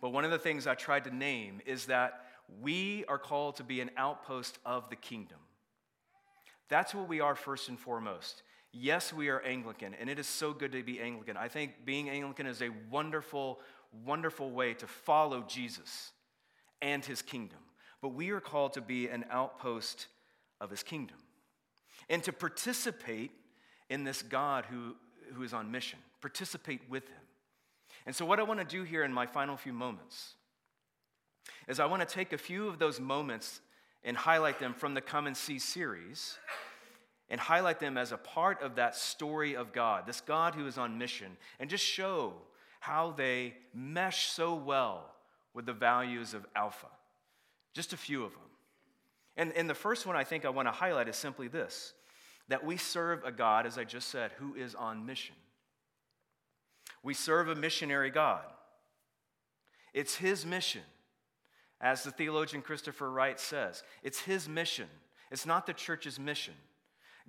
but 0.00 0.10
one 0.10 0.24
of 0.24 0.30
the 0.30 0.38
things 0.38 0.66
I 0.66 0.74
tried 0.74 1.04
to 1.04 1.14
name 1.14 1.60
is 1.66 1.86
that 1.86 2.26
we 2.60 3.04
are 3.08 3.18
called 3.18 3.56
to 3.56 3.64
be 3.64 3.80
an 3.80 3.90
outpost 3.96 4.58
of 4.64 4.88
the 4.90 4.96
kingdom. 4.96 5.38
That's 6.68 6.94
what 6.94 7.08
we 7.08 7.20
are 7.20 7.34
first 7.34 7.68
and 7.68 7.78
foremost. 7.78 8.42
Yes, 8.72 9.12
we 9.12 9.28
are 9.28 9.40
Anglican, 9.40 9.94
and 9.94 10.08
it 10.08 10.20
is 10.20 10.28
so 10.28 10.52
good 10.52 10.72
to 10.72 10.82
be 10.84 11.00
Anglican. 11.00 11.36
I 11.36 11.48
think 11.48 11.84
being 11.84 12.08
Anglican 12.08 12.46
is 12.46 12.62
a 12.62 12.70
wonderful, 12.88 13.58
wonderful 14.04 14.50
way 14.50 14.74
to 14.74 14.86
follow 14.86 15.42
Jesus 15.48 16.12
and 16.80 17.04
his 17.04 17.22
kingdom. 17.22 17.58
But 18.00 18.10
we 18.10 18.30
are 18.30 18.40
called 18.40 18.74
to 18.74 18.80
be 18.80 19.08
an 19.08 19.24
outpost 19.30 20.06
of 20.60 20.70
his 20.70 20.84
kingdom 20.84 21.16
and 22.08 22.22
to 22.24 22.32
participate 22.32 23.32
in 23.90 24.04
this 24.04 24.22
God 24.22 24.64
who, 24.70 24.94
who 25.34 25.42
is 25.42 25.52
on 25.52 25.70
mission, 25.70 25.98
participate 26.22 26.80
with 26.88 27.06
him. 27.06 27.18
And 28.06 28.16
so, 28.16 28.24
what 28.24 28.40
I 28.40 28.44
want 28.44 28.60
to 28.60 28.66
do 28.66 28.84
here 28.84 29.04
in 29.04 29.12
my 29.12 29.26
final 29.26 29.56
few 29.56 29.74
moments 29.74 30.34
is 31.68 31.78
I 31.78 31.86
want 31.86 32.06
to 32.06 32.14
take 32.14 32.32
a 32.32 32.38
few 32.38 32.68
of 32.68 32.78
those 32.78 32.98
moments 32.98 33.60
and 34.02 34.16
highlight 34.16 34.58
them 34.58 34.72
from 34.72 34.94
the 34.94 35.00
Come 35.00 35.26
and 35.26 35.36
See 35.36 35.58
series 35.58 36.38
and 37.28 37.38
highlight 37.38 37.78
them 37.78 37.98
as 37.98 38.10
a 38.12 38.16
part 38.16 38.62
of 38.62 38.76
that 38.76 38.96
story 38.96 39.54
of 39.54 39.72
God, 39.72 40.06
this 40.06 40.20
God 40.20 40.54
who 40.54 40.66
is 40.66 40.78
on 40.78 40.98
mission, 40.98 41.36
and 41.58 41.68
just 41.68 41.84
show 41.84 42.32
how 42.80 43.12
they 43.12 43.54
mesh 43.74 44.30
so 44.30 44.54
well 44.54 45.14
with 45.52 45.66
the 45.66 45.72
values 45.72 46.34
of 46.34 46.46
Alpha. 46.56 46.88
Just 47.74 47.92
a 47.92 47.96
few 47.96 48.24
of 48.24 48.32
them. 48.32 48.40
And, 49.36 49.52
and 49.52 49.70
the 49.70 49.74
first 49.74 50.06
one 50.06 50.16
I 50.16 50.24
think 50.24 50.44
I 50.44 50.50
want 50.50 50.66
to 50.66 50.72
highlight 50.72 51.08
is 51.08 51.16
simply 51.16 51.46
this 51.46 51.92
that 52.50 52.64
we 52.64 52.76
serve 52.76 53.24
a 53.24 53.32
God, 53.32 53.66
as 53.66 53.78
I 53.78 53.84
just 53.84 54.08
said, 54.08 54.32
who 54.32 54.54
is 54.54 54.74
on 54.74 55.06
mission. 55.06 55.34
We 57.02 57.14
serve 57.14 57.48
a 57.48 57.54
missionary 57.54 58.10
God. 58.10 58.44
It's 59.94 60.14
his 60.14 60.44
mission, 60.44 60.82
as 61.80 62.04
the 62.04 62.10
theologian 62.10 62.62
Christopher 62.62 63.10
Wright 63.10 63.40
says. 63.40 63.82
It's 64.02 64.20
his 64.20 64.48
mission, 64.48 64.88
it's 65.30 65.46
not 65.46 65.66
the 65.66 65.72
church's 65.72 66.18
mission. 66.18 66.54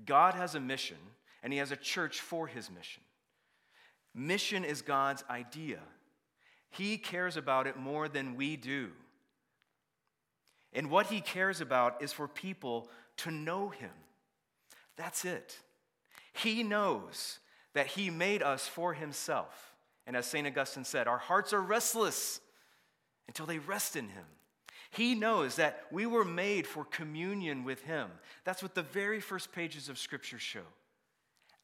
God 0.05 0.33
has 0.33 0.55
a 0.55 0.59
mission, 0.59 0.97
and 1.43 1.53
He 1.53 1.59
has 1.59 1.71
a 1.71 1.75
church 1.75 2.19
for 2.19 2.47
His 2.47 2.69
mission. 2.71 3.03
Mission 4.13 4.63
is 4.63 4.81
God's 4.81 5.23
idea. 5.29 5.79
He 6.69 6.97
cares 6.97 7.37
about 7.37 7.67
it 7.67 7.77
more 7.77 8.07
than 8.07 8.35
we 8.35 8.55
do. 8.55 8.89
And 10.73 10.89
what 10.89 11.07
He 11.07 11.21
cares 11.21 11.61
about 11.61 12.01
is 12.01 12.13
for 12.13 12.27
people 12.27 12.89
to 13.17 13.31
know 13.31 13.69
Him. 13.69 13.91
That's 15.01 15.25
it. 15.25 15.57
He 16.31 16.61
knows 16.61 17.39
that 17.73 17.87
He 17.87 18.11
made 18.11 18.43
us 18.43 18.67
for 18.67 18.93
Himself. 18.93 19.73
And 20.05 20.15
as 20.15 20.27
St. 20.27 20.45
Augustine 20.45 20.85
said, 20.85 21.07
our 21.07 21.17
hearts 21.17 21.53
are 21.53 21.61
restless 21.61 22.39
until 23.27 23.47
they 23.47 23.57
rest 23.57 23.95
in 23.95 24.09
Him. 24.09 24.25
He 24.91 25.15
knows 25.15 25.55
that 25.55 25.85
we 25.91 26.05
were 26.05 26.23
made 26.23 26.67
for 26.67 26.85
communion 26.85 27.63
with 27.63 27.81
Him. 27.81 28.09
That's 28.43 28.61
what 28.61 28.75
the 28.75 28.83
very 28.83 29.19
first 29.19 29.51
pages 29.51 29.89
of 29.89 29.97
Scripture 29.97 30.37
show. 30.37 30.67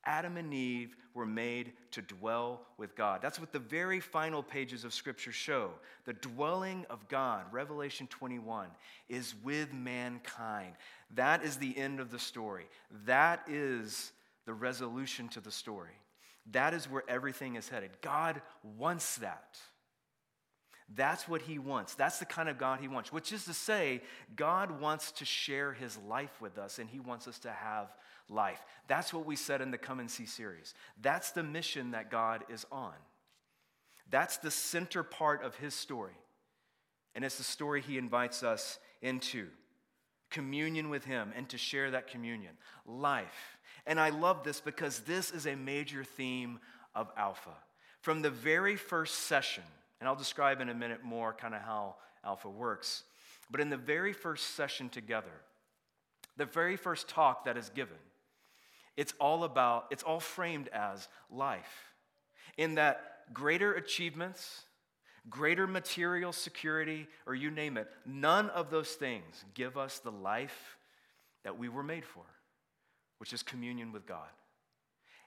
Adam 0.08 0.38
and 0.38 0.54
Eve 0.54 0.96
were 1.14 1.26
made 1.26 1.74
to 1.92 2.02
dwell 2.02 2.62
with 2.78 2.96
God. 2.96 3.22
That's 3.22 3.40
what 3.40 3.52
the 3.52 3.60
very 3.60 4.00
final 4.00 4.42
pages 4.42 4.86
of 4.86 4.94
Scripture 4.94 5.34
show. 5.34 5.72
The 6.06 6.14
dwelling 6.14 6.86
of 6.90 7.08
God, 7.10 7.44
Revelation 7.52 8.08
21, 8.08 8.70
is 9.10 9.36
with 9.44 9.74
mankind. 9.74 10.74
That 11.16 11.44
is 11.44 11.58
the 11.58 11.78
end 11.78 12.00
of 12.00 12.10
the 12.10 12.20
story. 12.20 12.66
That 13.06 13.42
is 13.50 14.14
the 14.46 14.54
resolution 14.54 15.28
to 15.30 15.42
the 15.42 15.52
story. 15.52 16.00
That 16.52 16.74
is 16.74 16.90
where 16.90 17.04
everything 17.10 17.56
is 17.56 17.68
headed. 17.68 17.92
God 18.02 18.42
wants 18.78 19.18
that. 19.18 19.58
That's 20.96 21.28
what 21.28 21.42
he 21.42 21.60
wants. 21.60 21.96
That's 21.96 22.20
the 22.20 22.26
kind 22.26 22.48
of 22.48 22.58
God 22.58 22.80
he 22.80 22.88
wants, 22.88 23.12
which 23.12 23.34
is 23.34 23.44
to 23.46 23.54
say, 23.54 24.02
God 24.38 24.80
wants 24.80 25.12
to 25.14 25.26
share 25.26 25.74
his 25.74 25.98
life 26.08 26.40
with 26.40 26.58
us 26.58 26.80
and 26.80 26.90
he 26.90 27.00
wants 27.02 27.28
us 27.28 27.40
to 27.40 27.52
have 27.52 27.88
life. 28.30 28.60
That's 28.88 29.14
what 29.14 29.26
we 29.26 29.36
said 29.36 29.62
in 29.62 29.72
the 29.72 29.78
Come 29.78 30.00
and 30.00 30.10
See 30.10 30.26
series. 30.26 30.74
That's 31.02 31.32
the 31.32 31.44
mission 31.44 31.92
that 31.92 32.12
God 32.12 32.44
is 32.50 32.66
on. 32.72 32.94
That's 34.10 34.38
the 34.38 34.52
center 34.52 35.04
part 35.04 35.44
of 35.44 35.56
his 35.56 35.74
story. 35.74 36.16
And 37.16 37.26
it's 37.26 37.38
the 37.38 37.44
story 37.44 37.82
he 37.82 37.98
invites 37.98 38.44
us 38.44 38.80
into 39.02 39.48
communion 40.30 40.90
with 40.90 41.06
him 41.06 41.32
and 41.36 41.48
to 41.50 41.58
share 41.58 41.92
that 41.92 42.08
communion, 42.08 42.54
life. 42.86 43.58
And 43.86 44.00
I 44.00 44.10
love 44.10 44.44
this 44.44 44.60
because 44.60 45.00
this 45.02 45.32
is 45.32 45.48
a 45.48 45.56
major 45.56 46.04
theme 46.04 46.60
of 46.94 47.12
Alpha. 47.18 47.56
From 48.02 48.22
the 48.22 48.30
very 48.30 48.76
first 48.76 49.16
session, 49.22 49.64
and 50.00 50.08
I'll 50.08 50.16
describe 50.16 50.62
in 50.62 50.70
a 50.70 50.74
minute 50.74 51.04
more 51.04 51.34
kind 51.34 51.56
of 51.56 51.62
how 51.62 51.96
Alpha 52.24 52.50
works. 52.50 53.04
But 53.50 53.62
in 53.62 53.70
the 53.70 53.78
very 53.78 54.14
first 54.14 54.56
session 54.56 54.90
together, 54.90 55.32
the 56.36 56.46
very 56.46 56.76
first 56.78 57.08
talk 57.08 57.46
that 57.46 57.58
is 57.58 57.70
given, 57.70 57.98
it's 58.98 59.14
all 59.20 59.44
about, 59.44 59.86
it's 59.92 60.04
all 60.04 60.20
framed 60.20 60.68
as 60.70 61.08
life. 61.32 61.94
In 62.58 62.76
that 62.76 63.34
greater 63.34 63.74
achievements, 63.74 64.64
greater 65.30 65.68
material 65.68 66.34
security, 66.34 67.08
or 67.26 67.36
you 67.36 67.52
name 67.52 67.78
it, 67.78 67.88
none 68.06 68.50
of 68.50 68.70
those 68.72 68.90
things 68.90 69.46
give 69.54 69.78
us 69.78 70.00
the 70.00 70.12
life 70.12 70.78
that 71.44 71.58
we 71.58 71.70
were 71.70 71.84
made 71.84 72.04
for, 72.04 72.24
which 73.20 73.34
is 73.34 73.44
communion 73.44 73.92
with 73.92 74.08
God. 74.08 74.28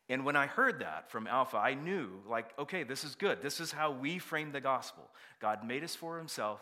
And 0.09 0.25
when 0.25 0.35
I 0.35 0.47
heard 0.47 0.81
that 0.81 1.09
from 1.09 1.29
Alpha, 1.29 1.57
I 1.57 1.75
knew, 1.75 2.09
like, 2.29 2.53
okay, 2.59 2.83
this 2.83 3.05
is 3.05 3.15
good. 3.15 3.41
This 3.43 3.61
is 3.61 3.71
how 3.71 3.93
we 3.93 4.19
frame 4.19 4.51
the 4.51 4.61
gospel. 4.61 5.09
God 5.41 5.65
made 5.65 5.85
us 5.85 5.95
for 5.95 6.19
himself, 6.19 6.61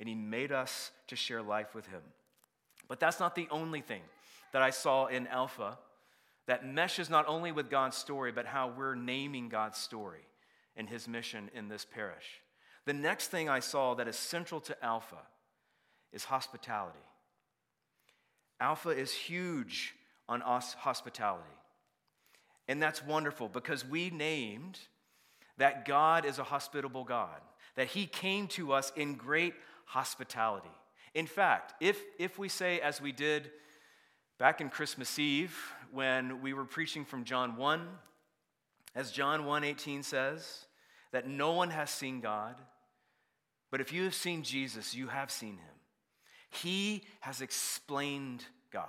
and 0.00 0.08
he 0.08 0.16
made 0.16 0.50
us 0.50 0.90
to 1.06 1.14
share 1.14 1.40
life 1.40 1.72
with 1.72 1.86
him. 1.86 2.02
But 2.88 2.98
that's 2.98 3.20
not 3.20 3.36
the 3.36 3.46
only 3.52 3.80
thing 3.80 4.02
that 4.52 4.62
I 4.62 4.70
saw 4.70 5.06
in 5.06 5.28
Alpha 5.28 5.78
that 6.50 6.66
meshes 6.66 7.08
not 7.08 7.28
only 7.28 7.52
with 7.52 7.70
God's 7.70 7.96
story, 7.96 8.32
but 8.32 8.44
how 8.44 8.72
we're 8.76 8.96
naming 8.96 9.48
God's 9.48 9.78
story 9.78 10.26
and 10.76 10.88
his 10.88 11.06
mission 11.06 11.48
in 11.54 11.68
this 11.68 11.84
parish. 11.84 12.40
The 12.86 12.92
next 12.92 13.28
thing 13.28 13.48
I 13.48 13.60
saw 13.60 13.94
that 13.94 14.08
is 14.08 14.16
central 14.16 14.60
to 14.62 14.84
Alpha 14.84 15.22
is 16.12 16.24
hospitality. 16.24 16.98
Alpha 18.58 18.88
is 18.88 19.12
huge 19.12 19.94
on 20.28 20.42
us 20.42 20.74
hospitality. 20.74 21.44
And 22.66 22.82
that's 22.82 23.06
wonderful 23.06 23.48
because 23.48 23.86
we 23.86 24.10
named 24.10 24.80
that 25.58 25.84
God 25.84 26.24
is 26.24 26.40
a 26.40 26.44
hospitable 26.44 27.04
God, 27.04 27.40
that 27.76 27.86
He 27.86 28.06
came 28.06 28.48
to 28.48 28.72
us 28.72 28.90
in 28.96 29.14
great 29.14 29.54
hospitality. 29.84 30.66
In 31.14 31.28
fact, 31.28 31.74
if, 31.80 32.02
if 32.18 32.40
we 32.40 32.48
say, 32.48 32.80
as 32.80 33.00
we 33.00 33.12
did 33.12 33.52
back 34.40 34.62
in 34.62 34.70
Christmas 34.70 35.18
Eve 35.18 35.54
when 35.92 36.40
we 36.40 36.54
were 36.54 36.64
preaching 36.64 37.04
from 37.04 37.24
John 37.24 37.56
1, 37.56 37.86
as 38.94 39.12
John 39.12 39.42
1:18 39.42 40.02
says, 40.02 40.64
that 41.12 41.28
no 41.28 41.52
one 41.52 41.68
has 41.68 41.90
seen 41.90 42.20
God, 42.20 42.56
but 43.70 43.82
if 43.82 43.92
you 43.92 44.04
have 44.04 44.14
seen 44.14 44.42
Jesus, 44.42 44.94
you 44.94 45.08
have 45.08 45.30
seen 45.30 45.58
him. 45.58 45.74
He 46.48 47.04
has 47.20 47.42
explained 47.42 48.46
God. 48.72 48.88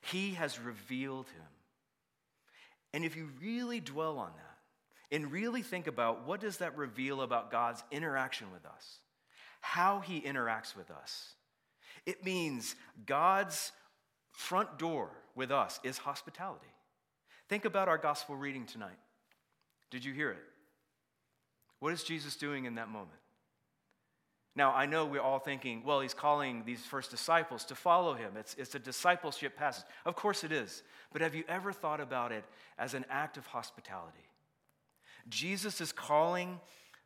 He 0.00 0.30
has 0.32 0.58
revealed 0.58 1.28
him. 1.28 1.46
And 2.94 3.04
if 3.04 3.16
you 3.16 3.28
really 3.42 3.80
dwell 3.80 4.18
on 4.18 4.32
that 4.34 5.14
and 5.14 5.30
really 5.30 5.60
think 5.60 5.86
about 5.86 6.26
what 6.26 6.40
does 6.40 6.56
that 6.56 6.78
reveal 6.78 7.20
about 7.20 7.50
God's 7.50 7.84
interaction 7.90 8.50
with 8.50 8.64
us, 8.64 9.00
how 9.60 10.00
he 10.00 10.22
interacts 10.22 10.74
with 10.74 10.90
us, 10.90 11.34
it 12.06 12.24
means 12.24 12.76
God's 13.04 13.72
front 14.38 14.78
door 14.78 15.10
with 15.34 15.50
us 15.50 15.80
is 15.82 15.98
hospitality. 15.98 16.72
Think 17.48 17.64
about 17.64 17.88
our 17.88 17.98
gospel 17.98 18.36
reading 18.36 18.66
tonight. 18.66 18.98
Did 19.90 20.04
you 20.04 20.12
hear 20.12 20.30
it? 20.30 20.44
What 21.80 21.92
is 21.92 22.04
Jesus 22.04 22.36
doing 22.36 22.64
in 22.64 22.76
that 22.76 22.88
moment? 22.88 23.18
Now, 24.54 24.72
I 24.72 24.86
know 24.86 25.06
we're 25.06 25.20
all 25.20 25.40
thinking, 25.40 25.82
well, 25.84 26.00
he's 26.00 26.14
calling 26.14 26.62
these 26.64 26.84
first 26.84 27.10
disciples 27.10 27.64
to 27.64 27.74
follow 27.74 28.14
him. 28.14 28.34
It's, 28.38 28.54
it's 28.54 28.76
a 28.76 28.78
discipleship 28.78 29.56
passage. 29.56 29.84
Of 30.04 30.14
course 30.14 30.44
it 30.44 30.52
is. 30.52 30.84
But 31.12 31.20
have 31.20 31.34
you 31.34 31.42
ever 31.48 31.72
thought 31.72 32.00
about 32.00 32.30
it 32.30 32.44
as 32.78 32.94
an 32.94 33.04
act 33.10 33.38
of 33.38 33.46
hospitality? 33.46 34.18
Jesus 35.28 35.80
is 35.80 35.90
calling 35.90 36.60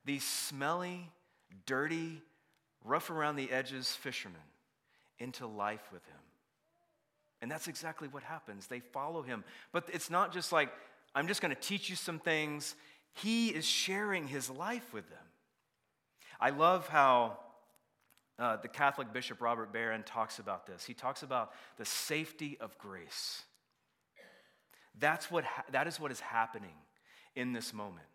these 0.04 0.24
smelly, 0.24 1.08
dirty, 1.64 2.20
rough 2.84 3.08
around 3.10 3.36
the 3.36 3.50
edges 3.50 3.90
fishermen 3.90 4.40
into 5.18 5.46
life 5.46 5.88
with 5.90 6.04
him. 6.04 6.16
And 7.42 7.50
that's 7.50 7.68
exactly 7.68 8.08
what 8.08 8.22
happens. 8.22 8.68
They 8.68 8.80
follow 8.80 9.20
him. 9.20 9.44
But 9.72 9.88
it's 9.92 10.08
not 10.08 10.32
just 10.32 10.52
like, 10.52 10.70
I'm 11.14 11.26
just 11.26 11.42
going 11.42 11.54
to 11.54 11.60
teach 11.60 11.90
you 11.90 11.96
some 11.96 12.20
things. 12.20 12.76
He 13.14 13.48
is 13.48 13.66
sharing 13.66 14.28
his 14.28 14.48
life 14.48 14.94
with 14.94 15.08
them. 15.10 15.18
I 16.40 16.50
love 16.50 16.88
how 16.88 17.38
uh, 18.38 18.56
the 18.56 18.68
Catholic 18.68 19.12
Bishop 19.12 19.40
Robert 19.40 19.72
Barron 19.72 20.04
talks 20.04 20.38
about 20.38 20.66
this. 20.66 20.84
He 20.84 20.94
talks 20.94 21.22
about 21.22 21.52
the 21.76 21.84
safety 21.84 22.56
of 22.60 22.78
grace. 22.78 23.42
That's 24.98 25.30
what 25.30 25.44
ha- 25.44 25.64
that 25.72 25.86
is 25.86 25.98
what 25.98 26.10
is 26.10 26.20
happening 26.20 26.74
in 27.34 27.52
this 27.52 27.74
moment. 27.74 28.06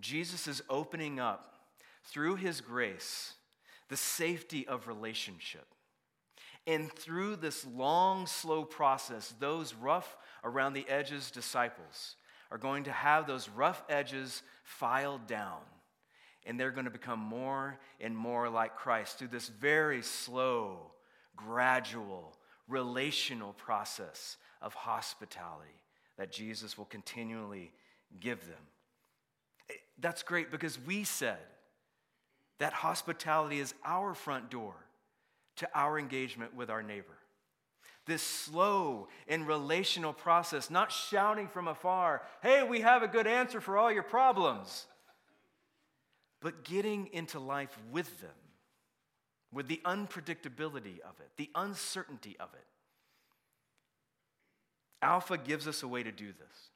Jesus 0.00 0.48
is 0.48 0.62
opening 0.70 1.20
up 1.20 1.54
through 2.04 2.36
his 2.36 2.60
grace 2.60 3.34
the 3.88 3.96
safety 3.96 4.66
of 4.66 4.88
relationship. 4.88 5.66
And 6.70 6.92
through 6.92 7.34
this 7.34 7.66
long, 7.66 8.28
slow 8.28 8.64
process, 8.64 9.34
those 9.40 9.74
rough 9.74 10.16
around 10.44 10.74
the 10.74 10.88
edges 10.88 11.32
disciples 11.32 12.14
are 12.48 12.58
going 12.58 12.84
to 12.84 12.92
have 12.92 13.26
those 13.26 13.48
rough 13.48 13.82
edges 13.88 14.44
filed 14.62 15.26
down. 15.26 15.58
And 16.46 16.60
they're 16.60 16.70
going 16.70 16.84
to 16.84 16.92
become 16.92 17.18
more 17.18 17.80
and 18.00 18.16
more 18.16 18.48
like 18.48 18.76
Christ 18.76 19.18
through 19.18 19.28
this 19.28 19.48
very 19.48 20.00
slow, 20.00 20.92
gradual, 21.34 22.36
relational 22.68 23.52
process 23.54 24.36
of 24.62 24.72
hospitality 24.74 25.82
that 26.18 26.30
Jesus 26.30 26.78
will 26.78 26.84
continually 26.84 27.72
give 28.20 28.46
them. 28.46 28.62
Eh, 29.70 29.74
that's 29.98 30.22
great 30.22 30.52
because 30.52 30.78
we 30.78 31.02
said 31.02 31.38
that 32.60 32.72
hospitality 32.72 33.58
is 33.58 33.74
our 33.84 34.14
front 34.14 34.50
door 34.50 34.76
to 35.56 35.68
our 35.74 35.98
engagement 35.98 36.54
with 36.54 36.70
our 36.70 36.82
neighbor. 36.82 37.16
This 38.06 38.22
slow 38.22 39.08
and 39.28 39.46
relational 39.46 40.12
process, 40.12 40.70
not 40.70 40.90
shouting 40.90 41.48
from 41.48 41.68
afar, 41.68 42.22
hey, 42.42 42.62
we 42.62 42.80
have 42.80 43.02
a 43.02 43.08
good 43.08 43.26
answer 43.26 43.60
for 43.60 43.76
all 43.76 43.92
your 43.92 44.02
problems, 44.02 44.86
but 46.40 46.64
getting 46.64 47.08
into 47.12 47.38
life 47.38 47.76
with 47.92 48.20
them, 48.20 48.30
with 49.52 49.68
the 49.68 49.80
unpredictability 49.84 51.00
of 51.00 51.20
it, 51.20 51.30
the 51.36 51.50
uncertainty 51.54 52.36
of 52.40 52.48
it. 52.54 52.66
Alpha 55.02 55.38
gives 55.38 55.66
us 55.66 55.82
a 55.82 55.88
way 55.88 56.02
to 56.02 56.12
do 56.12 56.26
this. 56.26 56.70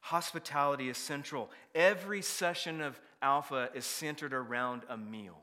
Hospitality 0.00 0.88
is 0.88 0.96
central. 0.96 1.50
Every 1.74 2.22
session 2.22 2.80
of 2.80 3.00
Alpha 3.22 3.70
is 3.74 3.84
centered 3.84 4.32
around 4.32 4.82
a 4.88 4.96
meal. 4.96 5.38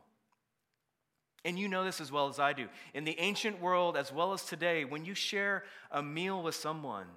And 1.45 1.59
you 1.59 1.67
know 1.67 1.83
this 1.83 1.99
as 1.99 2.11
well 2.11 2.29
as 2.29 2.39
I 2.39 2.53
do. 2.53 2.67
In 2.93 3.03
the 3.03 3.19
ancient 3.19 3.61
world, 3.61 3.97
as 3.97 4.11
well 4.11 4.33
as 4.33 4.43
today, 4.43 4.85
when 4.85 5.03
you 5.03 5.13
share 5.13 5.63
a 5.91 6.01
meal 6.01 6.41
with 6.41 6.55
someone, 6.55 7.07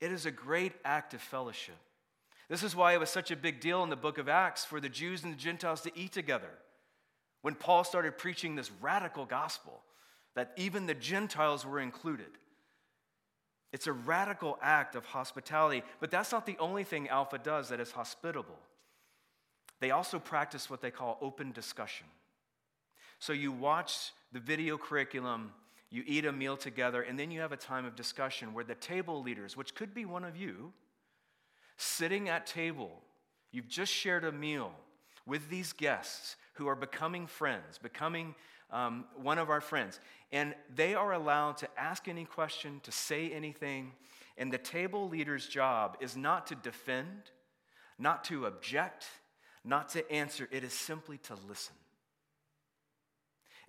it 0.00 0.12
is 0.12 0.26
a 0.26 0.30
great 0.30 0.72
act 0.84 1.14
of 1.14 1.20
fellowship. 1.20 1.76
This 2.48 2.62
is 2.62 2.76
why 2.76 2.92
it 2.92 3.00
was 3.00 3.10
such 3.10 3.30
a 3.30 3.36
big 3.36 3.60
deal 3.60 3.82
in 3.82 3.90
the 3.90 3.96
book 3.96 4.18
of 4.18 4.28
Acts 4.28 4.64
for 4.64 4.80
the 4.80 4.88
Jews 4.88 5.22
and 5.22 5.32
the 5.32 5.38
Gentiles 5.38 5.80
to 5.82 5.92
eat 5.94 6.12
together. 6.12 6.50
When 7.42 7.54
Paul 7.54 7.84
started 7.84 8.18
preaching 8.18 8.56
this 8.56 8.70
radical 8.82 9.24
gospel, 9.24 9.80
that 10.34 10.52
even 10.56 10.86
the 10.86 10.94
Gentiles 10.94 11.64
were 11.64 11.80
included. 11.80 12.26
It's 13.72 13.86
a 13.86 13.92
radical 13.92 14.58
act 14.60 14.96
of 14.96 15.04
hospitality, 15.04 15.82
but 16.00 16.10
that's 16.10 16.32
not 16.32 16.44
the 16.44 16.58
only 16.58 16.84
thing 16.84 17.08
Alpha 17.08 17.38
does 17.38 17.68
that 17.68 17.80
is 17.80 17.92
hospitable. 17.92 18.58
They 19.80 19.92
also 19.92 20.18
practice 20.18 20.68
what 20.68 20.82
they 20.82 20.90
call 20.90 21.18
open 21.22 21.52
discussion. 21.52 22.06
So 23.20 23.34
you 23.34 23.52
watch 23.52 24.12
the 24.32 24.40
video 24.40 24.78
curriculum, 24.78 25.52
you 25.90 26.02
eat 26.06 26.24
a 26.24 26.32
meal 26.32 26.56
together, 26.56 27.02
and 27.02 27.18
then 27.18 27.30
you 27.30 27.40
have 27.40 27.52
a 27.52 27.56
time 27.56 27.84
of 27.84 27.94
discussion 27.94 28.54
where 28.54 28.64
the 28.64 28.74
table 28.74 29.22
leaders, 29.22 29.56
which 29.56 29.74
could 29.74 29.94
be 29.94 30.06
one 30.06 30.24
of 30.24 30.36
you, 30.36 30.72
sitting 31.76 32.28
at 32.30 32.46
table, 32.46 33.02
you've 33.52 33.68
just 33.68 33.92
shared 33.92 34.24
a 34.24 34.32
meal 34.32 34.72
with 35.26 35.48
these 35.50 35.72
guests 35.72 36.36
who 36.54 36.66
are 36.66 36.74
becoming 36.74 37.26
friends, 37.26 37.78
becoming 37.78 38.34
um, 38.70 39.04
one 39.20 39.38
of 39.38 39.50
our 39.50 39.60
friends. 39.60 40.00
And 40.32 40.54
they 40.74 40.94
are 40.94 41.12
allowed 41.12 41.58
to 41.58 41.68
ask 41.78 42.08
any 42.08 42.24
question, 42.24 42.80
to 42.84 42.92
say 42.92 43.30
anything. 43.30 43.92
And 44.38 44.50
the 44.50 44.58
table 44.58 45.08
leader's 45.08 45.46
job 45.46 45.98
is 46.00 46.16
not 46.16 46.46
to 46.46 46.54
defend, 46.54 47.30
not 47.98 48.24
to 48.24 48.46
object, 48.46 49.06
not 49.62 49.90
to 49.90 50.10
answer. 50.10 50.48
It 50.50 50.64
is 50.64 50.72
simply 50.72 51.18
to 51.18 51.34
listen. 51.46 51.74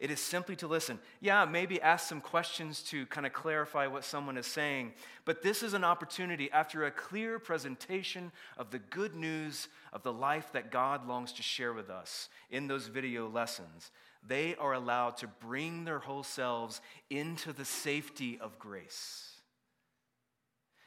It 0.01 0.11
is 0.11 0.19
simply 0.19 0.57
to 0.57 0.67
listen. 0.67 0.99
Yeah, 1.21 1.45
maybe 1.45 1.81
ask 1.81 2.09
some 2.09 2.19
questions 2.19 2.81
to 2.89 3.05
kind 3.05 3.25
of 3.25 3.31
clarify 3.31 3.87
what 3.87 4.03
someone 4.03 4.35
is 4.35 4.47
saying, 4.47 4.91
but 5.23 5.41
this 5.41 5.63
is 5.63 5.73
an 5.73 5.85
opportunity 5.85 6.51
after 6.51 6.83
a 6.83 6.91
clear 6.91 7.39
presentation 7.39 8.33
of 8.57 8.71
the 8.71 8.79
good 8.79 9.15
news 9.15 9.69
of 9.93 10.03
the 10.03 10.11
life 10.11 10.51
that 10.51 10.71
God 10.71 11.07
longs 11.07 11.31
to 11.33 11.43
share 11.43 11.71
with 11.71 11.89
us 11.89 12.27
in 12.49 12.67
those 12.67 12.87
video 12.87 13.29
lessons 13.29 13.91
they 14.27 14.55
are 14.55 14.73
allowed 14.73 15.17
to 15.17 15.27
bring 15.27 15.83
their 15.83 15.99
whole 15.99 16.23
selves 16.23 16.81
into 17.09 17.53
the 17.53 17.65
safety 17.65 18.37
of 18.39 18.59
grace, 18.59 19.41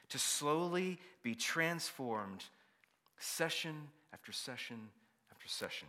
to 0.08 0.18
slowly 0.18 0.98
be 1.22 1.34
transformed 1.34 2.44
session 3.18 3.88
after 4.12 4.32
session 4.32 4.88
after 5.32 5.48
session. 5.48 5.88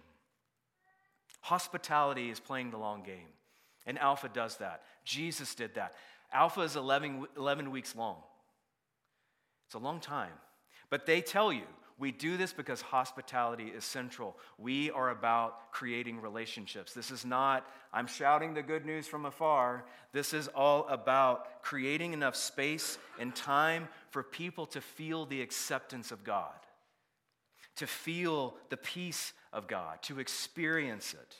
Hospitality 1.46 2.32
is 2.32 2.40
playing 2.40 2.72
the 2.72 2.78
long 2.78 3.04
game, 3.04 3.30
and 3.86 4.00
Alpha 4.00 4.28
does 4.28 4.58
that. 4.58 4.82
Jesus 5.04 5.54
did 5.54 5.76
that. 5.76 5.94
Alpha 6.34 6.62
is 6.62 6.76
11, 6.76 7.28
11 7.38 7.70
weeks 7.70 7.96
long. 7.96 8.16
It's 9.68 9.76
a 9.76 9.78
long 9.78 10.00
time. 10.00 10.32
But 10.90 11.06
they 11.06 11.22
tell 11.22 11.54
you 11.54 11.62
we 12.00 12.12
do 12.12 12.36
this 12.36 12.52
because 12.52 12.82
hospitality 12.82 13.66
is 13.66 13.86
central. 13.86 14.36
We 14.58 14.90
are 14.90 15.12
about 15.12 15.72
creating 15.72 16.20
relationships. 16.20 16.96
This 16.96 17.12
is 17.12 17.24
not, 17.24 17.64
I'm 17.94 18.08
shouting 18.08 18.56
the 18.56 18.64
good 18.64 18.84
news 18.84 19.06
from 19.06 19.26
afar. 19.26 19.86
This 20.14 20.34
is 20.34 20.48
all 20.48 20.88
about 20.88 21.62
creating 21.62 22.14
enough 22.14 22.36
space 22.36 22.98
and 23.20 23.36
time 23.36 23.88
for 24.10 24.24
people 24.24 24.66
to 24.66 24.82
feel 24.82 25.28
the 25.28 25.44
acceptance 25.44 26.12
of 26.12 26.24
God, 26.24 26.56
to 27.78 27.88
feel 27.88 28.56
the 28.70 28.78
peace 28.78 29.34
of 29.52 29.68
God, 29.68 30.02
to 30.04 30.20
experience 30.20 31.14
it. 31.14 31.36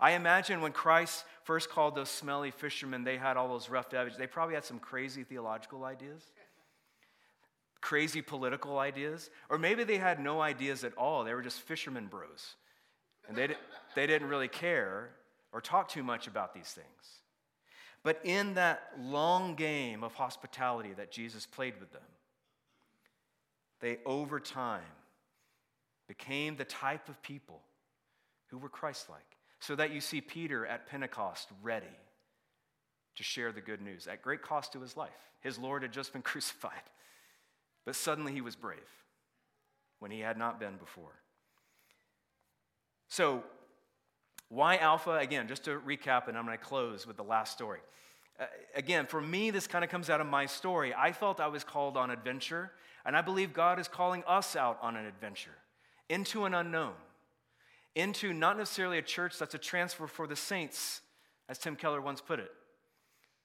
I 0.00 0.12
imagine 0.12 0.60
when 0.60 0.72
Christ 0.72 1.24
first 1.44 1.70
called 1.70 1.94
those 1.94 2.10
smelly 2.10 2.50
fishermen, 2.50 3.04
they 3.04 3.16
had 3.16 3.36
all 3.36 3.48
those 3.48 3.68
rough 3.68 3.92
edges. 3.94 4.16
They 4.18 4.26
probably 4.26 4.54
had 4.54 4.64
some 4.64 4.78
crazy 4.78 5.24
theological 5.24 5.84
ideas 5.84 6.22
crazy 7.84 8.22
political 8.22 8.78
ideas, 8.78 9.28
or 9.50 9.58
maybe 9.58 9.84
they 9.84 9.98
had 9.98 10.18
no 10.18 10.40
ideas 10.40 10.84
at 10.84 10.96
all. 10.96 11.22
They 11.22 11.34
were 11.34 11.42
just 11.42 11.60
fishermen 11.60 12.06
bros. 12.06 12.54
And 13.28 13.36
they, 13.36 13.48
they 13.94 14.06
didn't 14.06 14.28
really 14.28 14.48
care 14.48 15.10
or 15.52 15.60
talk 15.60 15.88
too 15.88 16.02
much 16.02 16.26
about 16.26 16.54
these 16.54 16.68
things. 16.68 16.86
But 18.02 18.20
in 18.24 18.54
that 18.54 18.88
long 18.98 19.54
game 19.54 20.02
of 20.02 20.14
hospitality 20.14 20.94
that 20.96 21.12
Jesus 21.12 21.44
played 21.46 21.78
with 21.78 21.92
them, 21.92 22.02
they 23.80 23.98
over 24.06 24.40
time 24.40 24.82
became 26.08 26.56
the 26.56 26.64
type 26.64 27.08
of 27.08 27.22
people 27.22 27.62
who 28.48 28.58
were 28.58 28.68
Christ 28.68 29.08
like. 29.08 29.20
So 29.60 29.74
that 29.76 29.92
you 29.92 30.00
see 30.00 30.20
Peter 30.20 30.66
at 30.66 30.86
Pentecost 30.86 31.48
ready 31.62 31.86
to 33.16 33.22
share 33.22 33.52
the 33.52 33.60
good 33.60 33.80
news 33.80 34.06
at 34.06 34.22
great 34.22 34.42
cost 34.42 34.72
to 34.72 34.80
his 34.80 34.96
life. 34.96 35.10
His 35.40 35.58
Lord 35.58 35.82
had 35.82 35.92
just 35.92 36.12
been 36.12 36.22
crucified. 36.22 36.72
But 37.84 37.96
suddenly 37.96 38.32
he 38.32 38.40
was 38.40 38.56
brave 38.56 38.78
when 39.98 40.10
he 40.10 40.20
had 40.20 40.36
not 40.36 40.58
been 40.60 40.76
before. 40.76 41.12
So, 43.08 43.42
why 44.48 44.76
Alpha? 44.76 45.16
Again, 45.16 45.48
just 45.48 45.64
to 45.64 45.78
recap, 45.80 46.28
and 46.28 46.36
I'm 46.36 46.44
going 46.44 46.56
to 46.56 46.64
close 46.64 47.06
with 47.06 47.16
the 47.16 47.24
last 47.24 47.52
story. 47.52 47.80
Uh, 48.38 48.46
again, 48.74 49.06
for 49.06 49.20
me, 49.20 49.50
this 49.50 49.66
kind 49.66 49.84
of 49.84 49.90
comes 49.90 50.10
out 50.10 50.20
of 50.20 50.26
my 50.26 50.46
story. 50.46 50.94
I 50.94 51.12
felt 51.12 51.40
I 51.40 51.46
was 51.46 51.64
called 51.64 51.96
on 51.96 52.10
adventure, 52.10 52.72
and 53.04 53.16
I 53.16 53.22
believe 53.22 53.52
God 53.52 53.78
is 53.78 53.88
calling 53.88 54.24
us 54.26 54.56
out 54.56 54.78
on 54.82 54.96
an 54.96 55.06
adventure 55.06 55.54
into 56.08 56.44
an 56.44 56.54
unknown, 56.54 56.94
into 57.94 58.32
not 58.32 58.58
necessarily 58.58 58.98
a 58.98 59.02
church 59.02 59.38
that's 59.38 59.54
a 59.54 59.58
transfer 59.58 60.06
for 60.06 60.26
the 60.26 60.36
saints, 60.36 61.00
as 61.48 61.58
Tim 61.58 61.76
Keller 61.76 62.00
once 62.00 62.20
put 62.20 62.38
it, 62.38 62.50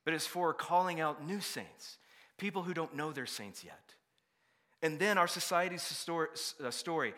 but 0.05 0.13
it's 0.13 0.25
for 0.25 0.53
calling 0.53 0.99
out 0.99 1.25
new 1.25 1.41
saints, 1.41 1.97
people 2.37 2.63
who 2.63 2.73
don't 2.73 2.95
know 2.95 3.11
they're 3.11 3.25
saints 3.25 3.63
yet. 3.63 3.93
And 4.81 4.97
then 4.97 5.17
our 5.17 5.27
society's 5.27 6.07
uh, 6.09 6.71
story. 6.71 7.13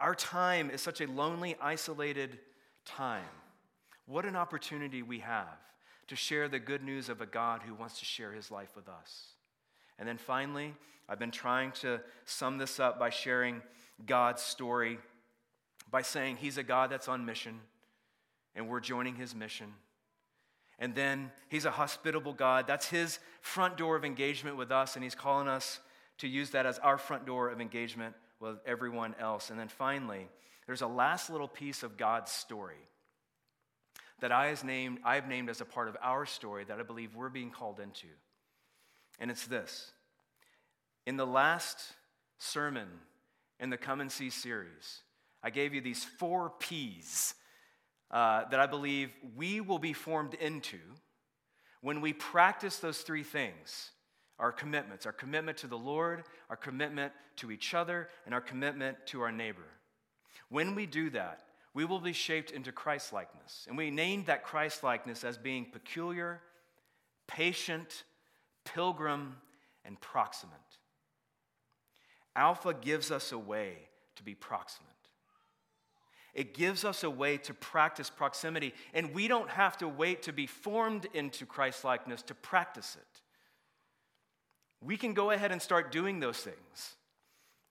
Our 0.00 0.14
time 0.14 0.70
is 0.70 0.80
such 0.80 1.00
a 1.00 1.06
lonely, 1.06 1.56
isolated 1.60 2.38
time. 2.84 3.22
What 4.06 4.24
an 4.24 4.36
opportunity 4.36 5.02
we 5.02 5.18
have 5.20 5.58
to 6.08 6.16
share 6.16 6.48
the 6.48 6.58
good 6.58 6.82
news 6.82 7.08
of 7.08 7.20
a 7.20 7.26
God 7.26 7.62
who 7.62 7.74
wants 7.74 7.98
to 7.98 8.04
share 8.04 8.32
his 8.32 8.50
life 8.50 8.76
with 8.76 8.88
us. 8.88 9.28
And 9.98 10.08
then 10.08 10.18
finally, 10.18 10.74
I've 11.08 11.18
been 11.18 11.30
trying 11.30 11.72
to 11.72 12.00
sum 12.24 12.58
this 12.58 12.80
up 12.80 12.98
by 12.98 13.10
sharing 13.10 13.62
God's 14.04 14.42
story 14.42 14.98
by 15.90 16.02
saying 16.02 16.36
he's 16.36 16.58
a 16.58 16.62
God 16.62 16.90
that's 16.90 17.08
on 17.08 17.24
mission 17.24 17.60
and 18.54 18.68
we're 18.68 18.80
joining 18.80 19.16
his 19.16 19.34
mission. 19.34 19.72
And 20.78 20.94
then 20.94 21.30
he's 21.48 21.64
a 21.64 21.70
hospitable 21.70 22.32
God. 22.32 22.66
That's 22.66 22.88
his 22.88 23.18
front 23.40 23.76
door 23.76 23.96
of 23.96 24.04
engagement 24.04 24.56
with 24.56 24.72
us, 24.72 24.96
and 24.96 25.04
he's 25.04 25.14
calling 25.14 25.48
us 25.48 25.80
to 26.18 26.28
use 26.28 26.50
that 26.50 26.66
as 26.66 26.78
our 26.78 26.98
front 26.98 27.26
door 27.26 27.48
of 27.48 27.60
engagement 27.60 28.14
with 28.40 28.58
everyone 28.66 29.14
else. 29.20 29.50
And 29.50 29.58
then 29.58 29.68
finally, 29.68 30.28
there's 30.66 30.82
a 30.82 30.86
last 30.86 31.30
little 31.30 31.48
piece 31.48 31.82
of 31.82 31.96
God's 31.96 32.30
story 32.30 32.88
that 34.20 34.32
I, 34.32 34.46
has 34.46 34.64
named, 34.64 34.98
I 35.04 35.16
have 35.16 35.28
named 35.28 35.50
as 35.50 35.60
a 35.60 35.64
part 35.64 35.88
of 35.88 35.96
our 36.02 36.26
story 36.26 36.64
that 36.64 36.78
I 36.78 36.82
believe 36.82 37.14
we're 37.14 37.28
being 37.28 37.50
called 37.50 37.80
into. 37.80 38.06
And 39.18 39.30
it's 39.30 39.46
this 39.46 39.92
In 41.06 41.16
the 41.16 41.26
last 41.26 41.78
sermon 42.38 42.88
in 43.64 43.70
the 43.70 43.78
Come 43.78 44.02
and 44.02 44.12
See 44.12 44.28
series, 44.28 45.00
I 45.42 45.48
gave 45.48 45.72
you 45.72 45.80
these 45.80 46.04
four 46.04 46.52
P's 46.58 47.34
uh, 48.10 48.44
that 48.50 48.60
I 48.60 48.66
believe 48.66 49.10
we 49.34 49.62
will 49.62 49.78
be 49.78 49.94
formed 49.94 50.34
into 50.34 50.78
when 51.80 52.02
we 52.02 52.12
practice 52.12 52.78
those 52.78 52.98
three 52.98 53.24
things 53.24 53.90
our 54.38 54.52
commitments, 54.52 55.06
our 55.06 55.12
commitment 55.12 55.56
to 55.58 55.66
the 55.66 55.78
Lord, 55.78 56.24
our 56.50 56.56
commitment 56.56 57.12
to 57.36 57.50
each 57.50 57.72
other, 57.72 58.10
and 58.26 58.34
our 58.34 58.40
commitment 58.40 58.98
to 59.06 59.22
our 59.22 59.32
neighbor. 59.32 59.66
When 60.50 60.74
we 60.74 60.84
do 60.84 61.08
that, 61.10 61.40
we 61.72 61.84
will 61.86 62.00
be 62.00 62.12
shaped 62.12 62.50
into 62.50 62.70
Christ 62.70 63.12
likeness. 63.12 63.64
And 63.66 63.78
we 63.78 63.90
named 63.90 64.26
that 64.26 64.44
Christ 64.44 64.82
likeness 64.82 65.24
as 65.24 65.38
being 65.38 65.66
peculiar, 65.72 66.40
patient, 67.28 68.02
pilgrim, 68.64 69.36
and 69.84 69.98
proximate. 70.00 70.52
Alpha 72.36 72.74
gives 72.74 73.10
us 73.10 73.32
a 73.32 73.38
way 73.38 73.76
to 74.16 74.22
be 74.22 74.34
proximate. 74.34 74.90
It 76.34 76.52
gives 76.52 76.84
us 76.84 77.04
a 77.04 77.10
way 77.10 77.36
to 77.38 77.54
practice 77.54 78.10
proximity, 78.10 78.74
and 78.92 79.14
we 79.14 79.28
don't 79.28 79.50
have 79.50 79.76
to 79.78 79.88
wait 79.88 80.22
to 80.24 80.32
be 80.32 80.46
formed 80.46 81.06
into 81.14 81.46
Christ 81.46 81.84
likeness 81.84 82.22
to 82.22 82.34
practice 82.34 82.96
it. 83.00 83.20
We 84.80 84.96
can 84.96 85.14
go 85.14 85.30
ahead 85.30 85.52
and 85.52 85.62
start 85.62 85.92
doing 85.92 86.18
those 86.18 86.38
things 86.38 86.96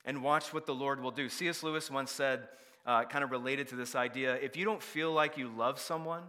and 0.05 0.23
watch 0.23 0.53
what 0.53 0.65
the 0.65 0.73
Lord 0.73 1.01
will 1.01 1.11
do. 1.11 1.27
C.S. 1.27 1.61
Lewis 1.61 1.91
once 1.91 2.11
said, 2.11 2.47
uh, 2.85 3.03
kind 3.03 3.23
of 3.23 3.31
related 3.31 3.67
to 3.69 3.75
this 3.75 3.95
idea 3.95 4.35
if 4.35 4.57
you 4.57 4.65
don't 4.65 4.81
feel 4.81 5.11
like 5.11 5.37
you 5.37 5.49
love 5.49 5.79
someone, 5.79 6.23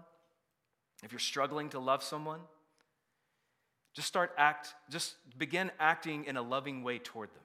if 1.02 1.12
you're 1.12 1.18
struggling 1.18 1.68
to 1.70 1.78
love 1.78 2.02
someone, 2.02 2.40
just 3.94 4.08
start 4.08 4.32
act, 4.36 4.74
just 4.90 5.14
begin 5.38 5.70
acting 5.78 6.24
in 6.24 6.36
a 6.36 6.42
loving 6.42 6.82
way 6.82 6.98
toward 6.98 7.30
them. 7.30 7.43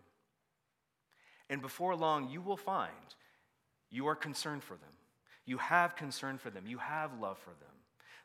And 1.49 1.61
before 1.61 1.95
long, 1.95 2.29
you 2.29 2.41
will 2.41 2.57
find 2.57 2.93
you 3.89 4.07
are 4.07 4.15
concerned 4.15 4.63
for 4.63 4.75
them. 4.75 4.89
You 5.45 5.57
have 5.57 5.95
concern 5.95 6.37
for 6.37 6.51
them. 6.51 6.65
You 6.67 6.77
have 6.77 7.19
love 7.19 7.39
for 7.39 7.49
them. 7.49 7.69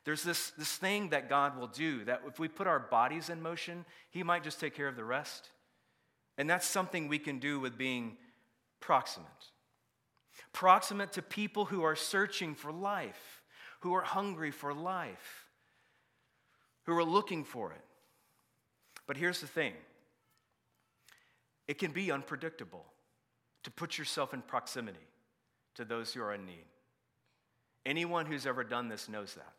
There's 0.05 0.23
this, 0.23 0.51
this 0.51 0.77
thing 0.77 1.09
that 1.11 1.31
God 1.31 1.59
will 1.59 1.69
do 1.69 2.05
that 2.05 2.23
if 2.27 2.39
we 2.39 2.49
put 2.49 2.67
our 2.67 2.79
bodies 2.79 3.31
in 3.31 3.41
motion, 3.41 3.87
He 4.11 4.23
might 4.23 4.45
just 4.45 4.61
take 4.61 4.75
care 4.75 4.89
of 4.89 4.97
the 4.97 5.05
rest. 5.05 5.49
And 6.37 6.51
that's 6.51 6.67
something 6.67 7.09
we 7.09 7.19
can 7.19 7.39
do 7.39 7.59
with 7.59 7.79
being 7.79 8.19
proximate. 8.81 9.29
Proximate 10.53 11.13
to 11.13 11.23
people 11.23 11.65
who 11.65 11.83
are 11.85 11.97
searching 11.97 12.55
for 12.55 12.73
life, 12.73 13.43
who 13.81 13.95
are 13.95 14.03
hungry 14.03 14.51
for 14.51 14.75
life, 14.75 15.47
who 16.83 16.95
are 16.95 17.05
looking 17.05 17.45
for 17.45 17.73
it. 17.73 17.81
But 19.07 19.17
here's 19.17 19.41
the 19.41 19.47
thing 19.47 19.73
it 21.67 21.79
can 21.79 21.93
be 21.93 22.11
unpredictable 22.11 22.85
to 23.65 23.71
put 23.71 23.99
yourself 23.99 24.33
in 24.33 24.43
proximity 24.43 24.99
to 25.75 25.85
those 25.85 26.13
who 26.13 26.23
are 26.23 26.33
in 26.33 26.47
need. 26.47 26.65
Anyone 27.85 28.27
who's 28.27 28.47
ever 28.47 28.65
done 28.65 28.89
this 28.89 29.09
knows 29.09 29.35
that. 29.35 29.53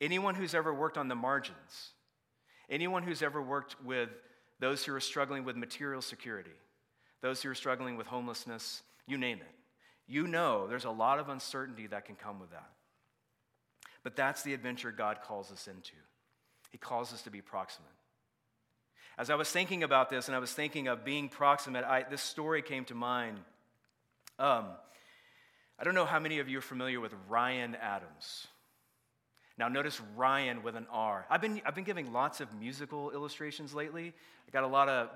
Anyone 0.00 0.34
who's 0.34 0.54
ever 0.54 0.72
worked 0.72 0.98
on 0.98 1.08
the 1.08 1.14
margins, 1.14 1.92
anyone 2.70 3.02
who's 3.02 3.22
ever 3.22 3.42
worked 3.42 3.82
with 3.82 4.10
those 4.60 4.84
who 4.84 4.94
are 4.94 5.00
struggling 5.00 5.44
with 5.44 5.56
material 5.56 6.02
security, 6.02 6.50
those 7.22 7.42
who 7.42 7.50
are 7.50 7.54
struggling 7.54 7.96
with 7.96 8.06
homelessness, 8.06 8.82
you 9.06 9.18
name 9.18 9.38
it, 9.38 9.54
you 10.06 10.26
know 10.26 10.66
there's 10.66 10.84
a 10.84 10.90
lot 10.90 11.18
of 11.18 11.28
uncertainty 11.28 11.86
that 11.86 12.04
can 12.04 12.14
come 12.14 12.38
with 12.38 12.50
that. 12.50 12.70
But 14.02 14.16
that's 14.16 14.42
the 14.42 14.54
adventure 14.54 14.92
God 14.92 15.18
calls 15.22 15.50
us 15.50 15.66
into. 15.66 15.96
He 16.70 16.78
calls 16.78 17.12
us 17.12 17.22
to 17.22 17.30
be 17.30 17.40
proximate. 17.40 17.90
As 19.18 19.30
I 19.30 19.34
was 19.34 19.50
thinking 19.50 19.82
about 19.82 20.10
this 20.10 20.28
and 20.28 20.36
I 20.36 20.38
was 20.38 20.52
thinking 20.52 20.88
of 20.88 21.04
being 21.04 21.30
proximate, 21.30 21.84
I, 21.84 22.04
this 22.08 22.20
story 22.20 22.60
came 22.60 22.84
to 22.86 22.94
mind. 22.94 23.38
Um, 24.38 24.66
I 25.78 25.84
don't 25.84 25.94
know 25.94 26.04
how 26.04 26.18
many 26.18 26.38
of 26.38 26.50
you 26.50 26.58
are 26.58 26.62
familiar 26.62 27.00
with 27.00 27.14
Ryan 27.28 27.76
Adams. 27.76 28.46
Now, 29.56 29.68
notice 29.68 30.02
Ryan 30.16 30.62
with 30.62 30.76
an 30.76 30.86
R. 30.92 31.24
I've 31.30 31.40
been, 31.40 31.62
I've 31.64 31.74
been 31.74 31.84
giving 31.84 32.12
lots 32.12 32.42
of 32.42 32.52
musical 32.60 33.10
illustrations 33.10 33.72
lately. 33.72 34.12
I 34.46 34.50
got 34.50 34.64
a 34.64 34.68
lot 34.68 34.90
of 34.90 35.08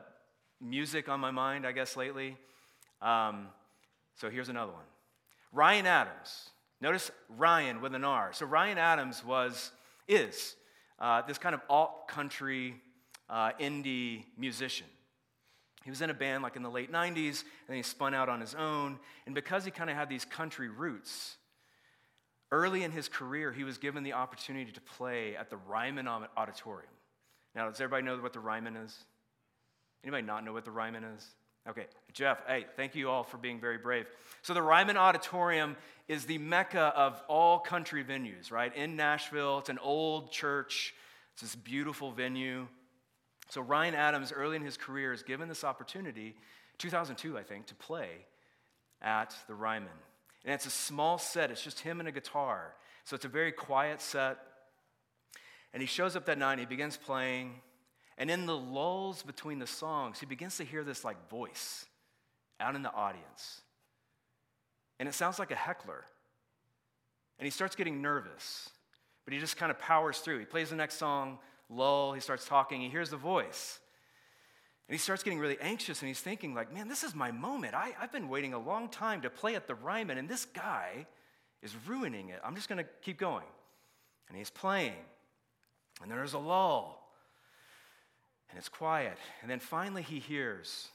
music 0.63 1.11
on 1.11 1.21
my 1.21 1.31
mind, 1.31 1.67
I 1.67 1.73
guess, 1.73 1.95
lately. 1.95 2.39
Um, 3.03 3.49
so 4.15 4.31
here's 4.31 4.49
another 4.49 4.73
one 4.73 4.85
Ryan 5.53 5.87
Adams. 5.87 6.49
Notice 6.81 7.11
Ryan 7.37 7.83
with 7.83 7.95
an 7.95 8.05
R. 8.05 8.33
So 8.33 8.47
Ryan 8.47 8.79
Adams 8.79 9.23
was, 9.23 9.73
is, 10.09 10.57
uh, 10.99 11.21
this 11.21 11.37
kind 11.37 11.55
of 11.55 11.61
alt 11.69 12.09
country 12.09 12.77
uh, 13.31 13.53
indie 13.61 14.25
musician. 14.37 14.87
He 15.85 15.91
was 15.91 16.03
in 16.03 16.11
a 16.11 16.15
band 16.15 16.43
like 16.43 16.57
in 16.57 16.63
the 16.63 16.71
late 16.71 16.93
90s, 16.93 17.45
and 17.67 17.77
he 17.77 17.83
spun 17.83 18.13
out 18.13 18.29
on 18.29 18.41
his 18.41 18.55
own. 18.55 18.99
And 19.25 19.35
because 19.35 19.65
he 19.65 19.71
kind 19.71 19.89
of 19.89 19.97
had 19.97 20.11
these 20.11 20.27
country 20.27 20.69
roots, 20.69 21.37
early 22.53 22.83
in 22.83 22.91
his 22.91 23.09
career, 23.09 23.53
he 23.53 23.65
was 23.65 23.79
given 23.79 24.03
the 24.03 24.13
opportunity 24.13 24.73
to 24.73 24.81
play 24.81 25.37
at 25.37 25.49
the 25.49 25.57
Ryman 25.57 26.07
Auditorium. 26.09 26.93
Now, 27.55 27.69
does 27.69 27.81
everybody 27.81 28.05
know 28.05 28.19
what 28.19 28.33
the 28.33 28.41
Ryman 28.41 28.77
is? 28.77 28.95
Anybody 30.05 30.23
not 30.23 30.45
know 30.45 30.53
what 30.53 30.65
the 30.65 30.71
Ryman 30.71 31.05
is? 31.05 31.27
Okay, 31.69 31.87
Jeff, 32.13 32.39
hey, 32.47 32.67
thank 32.77 32.95
you 32.95 33.11
all 33.11 33.23
for 33.23 33.37
being 33.37 33.61
very 33.61 33.77
brave. 33.77 34.07
So, 34.43 34.55
the 34.55 34.63
Ryman 34.63 34.97
Auditorium 34.97 35.77
is 36.09 36.25
the 36.25 36.39
mecca 36.39 36.93
of 36.97 37.23
all 37.29 37.59
country 37.59 38.03
venues, 38.03 38.51
right? 38.51 38.75
In 38.75 38.97
Nashville, 38.97 39.59
it's 39.59 39.69
an 39.69 39.79
old 39.79 40.33
church, 40.33 40.95
it's 41.35 41.43
this 41.43 41.55
beautiful 41.55 42.13
venue. 42.13 42.67
So 43.51 43.61
Ryan 43.61 43.97
Adams, 43.97 44.33
early 44.33 44.57
in 44.57 44.63
his 44.63 44.77
career, 44.77 45.13
is 45.13 45.25
given 45.25 45.49
this 45.49 45.65
opportunity, 45.65 46.37
2002, 46.79 47.37
I 47.37 47.43
think, 47.43 47.67
to 47.67 47.75
play 47.75 48.25
at 49.03 49.35
the 49.49 49.55
Ryman. 49.55 49.89
And 50.45 50.55
it's 50.55 50.67
a 50.67 50.71
small 50.71 51.19
set, 51.19 51.51
it's 51.51 51.63
just 51.63 51.81
him 51.81 51.99
and 51.99 52.09
a 52.09 52.13
guitar. 52.13 52.75
So 53.05 53.17
it's 53.17 53.25
a 53.25 53.29
very 53.29 53.51
quiet 53.51 54.01
set. 54.01 54.39
And 55.75 55.81
he 55.81 55.87
shows 55.87 56.15
up 56.15 56.27
that 56.27 56.39
night 56.39 56.53
and 56.53 56.61
he 56.61 56.67
begins 56.67 56.97
playing. 56.97 57.55
And 58.17 58.31
in 58.31 58.47
the 58.47 58.57
lulls 58.57 59.23
between 59.23 59.59
the 59.59 59.67
songs, 59.67 60.21
he 60.21 60.27
begins 60.27 60.57
to 60.59 60.65
hear 60.65 60.85
this 60.85 61.05
like 61.05 61.29
voice 61.29 61.87
out 62.61 62.77
in 62.77 62.83
the 62.83 62.93
audience. 62.93 63.63
And 65.01 65.09
it 65.09 65.15
sounds 65.15 65.41
like 65.41 65.51
a 65.51 65.57
heckler. 65.57 66.05
And 67.41 67.47
he 67.47 67.51
starts 67.51 67.75
getting 67.75 68.01
nervous, 68.01 68.71
but 69.25 69.35
he 69.35 69.41
just 69.41 69.57
kind 69.57 69.71
of 69.71 69.79
powers 69.79 70.19
through. 70.19 70.39
He 70.39 70.45
plays 70.45 70.71
the 70.71 70.77
next 70.77 70.99
song, 70.99 71.39
lull, 71.71 72.13
he 72.13 72.21
starts 72.21 72.47
talking, 72.47 72.81
he 72.81 72.89
hears 72.89 73.11
the 73.11 73.17
voice. 73.17 73.79
And 74.89 74.95
he 74.95 74.99
starts 74.99 75.23
getting 75.23 75.39
really 75.39 75.59
anxious 75.61 76.01
and 76.01 76.09
he's 76.09 76.21
thinking, 76.21 76.53
like, 76.53 76.75
man, 76.75 76.89
this 76.89 77.05
is 77.05 77.15
my 77.15 77.31
moment. 77.31 77.75
I, 77.75 77.95
I've 78.01 78.11
been 78.11 78.29
waiting 78.29 78.55
a 78.55 78.59
long 78.59 78.89
time 78.89 79.21
to 79.23 79.31
play 79.31 79.55
at 79.55 79.69
the 79.69 79.75
Ryman, 79.77 80.19
and 80.19 80.29
this 80.29 80.45
guy 80.47 81.07
is 81.63 81.77
ruining 81.87 82.31
it. 82.31 82.41
I'm 82.45 82.57
just 82.57 82.69
going 82.69 82.83
to 82.83 82.91
keep 83.03 83.17
going. 83.19 83.47
And 84.29 84.37
he's 84.37 84.51
playing. 84.51 84.95
And 86.03 86.11
there's 86.11 86.33
a 86.33 86.39
lull. 86.39 87.09
And 88.49 88.59
it's 88.59 88.69
quiet. 88.69 89.17
And 89.43 89.51
then 89.51 89.61
finally 89.61 90.03
he 90.03 90.19
hears 90.19 90.89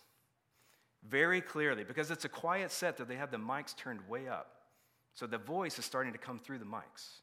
very 1.08 1.40
clearly, 1.40 1.84
because 1.84 2.12
it's 2.12 2.26
a 2.26 2.30
quiet 2.30 2.72
set 2.72 2.98
that 2.98 3.08
they 3.08 3.16
have 3.16 3.32
the 3.32 3.38
mics 3.38 3.76
turned 3.78 4.00
way 4.10 4.28
up. 4.28 4.52
So 5.14 5.28
the 5.28 5.38
voice 5.38 5.80
is 5.80 5.86
starting 5.86 6.12
to 6.12 6.18
come 6.18 6.40
through 6.40 6.60
the 6.60 6.66
mics. 6.66 7.20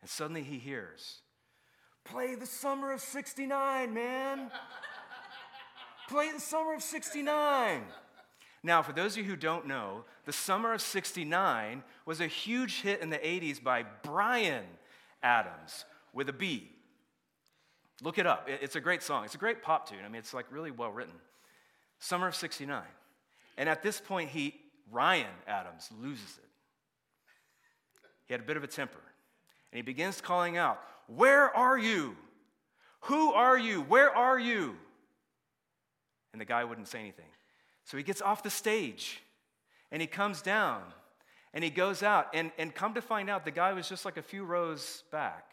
And 0.00 0.08
suddenly 0.08 0.42
he 0.42 0.58
hears, 0.58 1.20
Play 2.04 2.34
the 2.34 2.46
summer 2.46 2.92
of 2.92 3.00
69, 3.00 3.94
man. 3.94 4.50
Play 6.08 6.32
the 6.32 6.40
summer 6.40 6.74
of 6.74 6.82
69. 6.82 7.82
Now, 8.62 8.82
for 8.82 8.92
those 8.92 9.12
of 9.12 9.18
you 9.18 9.30
who 9.30 9.36
don't 9.36 9.66
know, 9.66 10.04
the 10.26 10.32
summer 10.32 10.74
of 10.74 10.82
69 10.82 11.82
was 12.04 12.20
a 12.20 12.26
huge 12.26 12.82
hit 12.82 13.00
in 13.00 13.10
the 13.10 13.18
80s 13.18 13.62
by 13.62 13.84
Bryan 14.02 14.64
Adams 15.22 15.84
with 16.12 16.28
a 16.28 16.32
B. 16.32 16.70
Look 18.02 18.18
it 18.18 18.26
up. 18.26 18.48
It's 18.48 18.76
a 18.76 18.80
great 18.80 19.02
song. 19.02 19.24
It's 19.24 19.34
a 19.34 19.38
great 19.38 19.62
pop 19.62 19.88
tune. 19.88 19.98
I 20.04 20.08
mean, 20.08 20.18
it's 20.18 20.34
like 20.34 20.46
really 20.50 20.70
well 20.70 20.90
written. 20.90 21.14
Summer 21.98 22.28
of 22.28 22.34
69. 22.34 22.82
And 23.56 23.68
at 23.68 23.82
this 23.82 24.00
point, 24.00 24.30
he, 24.30 24.54
Ryan 24.90 25.26
Adams, 25.46 25.90
loses 26.00 26.38
it. 26.38 26.48
He 28.26 28.34
had 28.34 28.40
a 28.40 28.44
bit 28.44 28.56
of 28.56 28.64
a 28.64 28.68
temper. 28.68 29.00
And 29.72 29.76
he 29.76 29.82
begins 29.82 30.20
calling 30.20 30.56
out, 30.56 30.80
where 31.16 31.54
are 31.56 31.76
you? 31.76 32.16
Who 33.02 33.32
are 33.32 33.58
you? 33.58 33.80
Where 33.82 34.14
are 34.14 34.38
you? 34.38 34.76
And 36.32 36.40
the 36.40 36.44
guy 36.44 36.64
wouldn't 36.64 36.88
say 36.88 37.00
anything. 37.00 37.24
So 37.84 37.96
he 37.96 38.02
gets 38.04 38.22
off 38.22 38.42
the 38.42 38.50
stage 38.50 39.20
and 39.90 40.00
he 40.00 40.06
comes 40.06 40.40
down 40.42 40.82
and 41.52 41.64
he 41.64 41.70
goes 41.70 42.04
out. 42.04 42.28
And, 42.32 42.52
and 42.58 42.72
come 42.72 42.94
to 42.94 43.02
find 43.02 43.28
out, 43.28 43.44
the 43.44 43.50
guy 43.50 43.72
was 43.72 43.88
just 43.88 44.04
like 44.04 44.16
a 44.16 44.22
few 44.22 44.44
rows 44.44 45.02
back. 45.10 45.46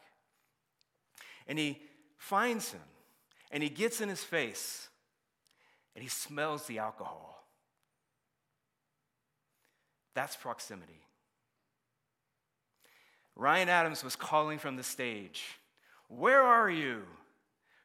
And 1.47 1.57
he 1.57 1.81
finds 2.17 2.71
him 2.71 2.81
and 3.51 3.63
he 3.63 3.69
gets 3.69 3.99
in 3.99 4.09
his 4.09 4.23
face 4.23 4.87
and 5.95 6.03
he 6.03 6.09
smells 6.09 6.67
the 6.67 6.77
alcohol. 6.77 7.43
That's 10.13 10.35
proximity. 10.35 11.06
Ryan 13.37 13.69
Adams 13.69 14.03
was 14.03 14.15
calling 14.15 14.57
from 14.57 14.75
the 14.75 14.83
stage, 14.83 15.43
Where 16.09 16.41
are 16.41 16.69
you? 16.69 17.03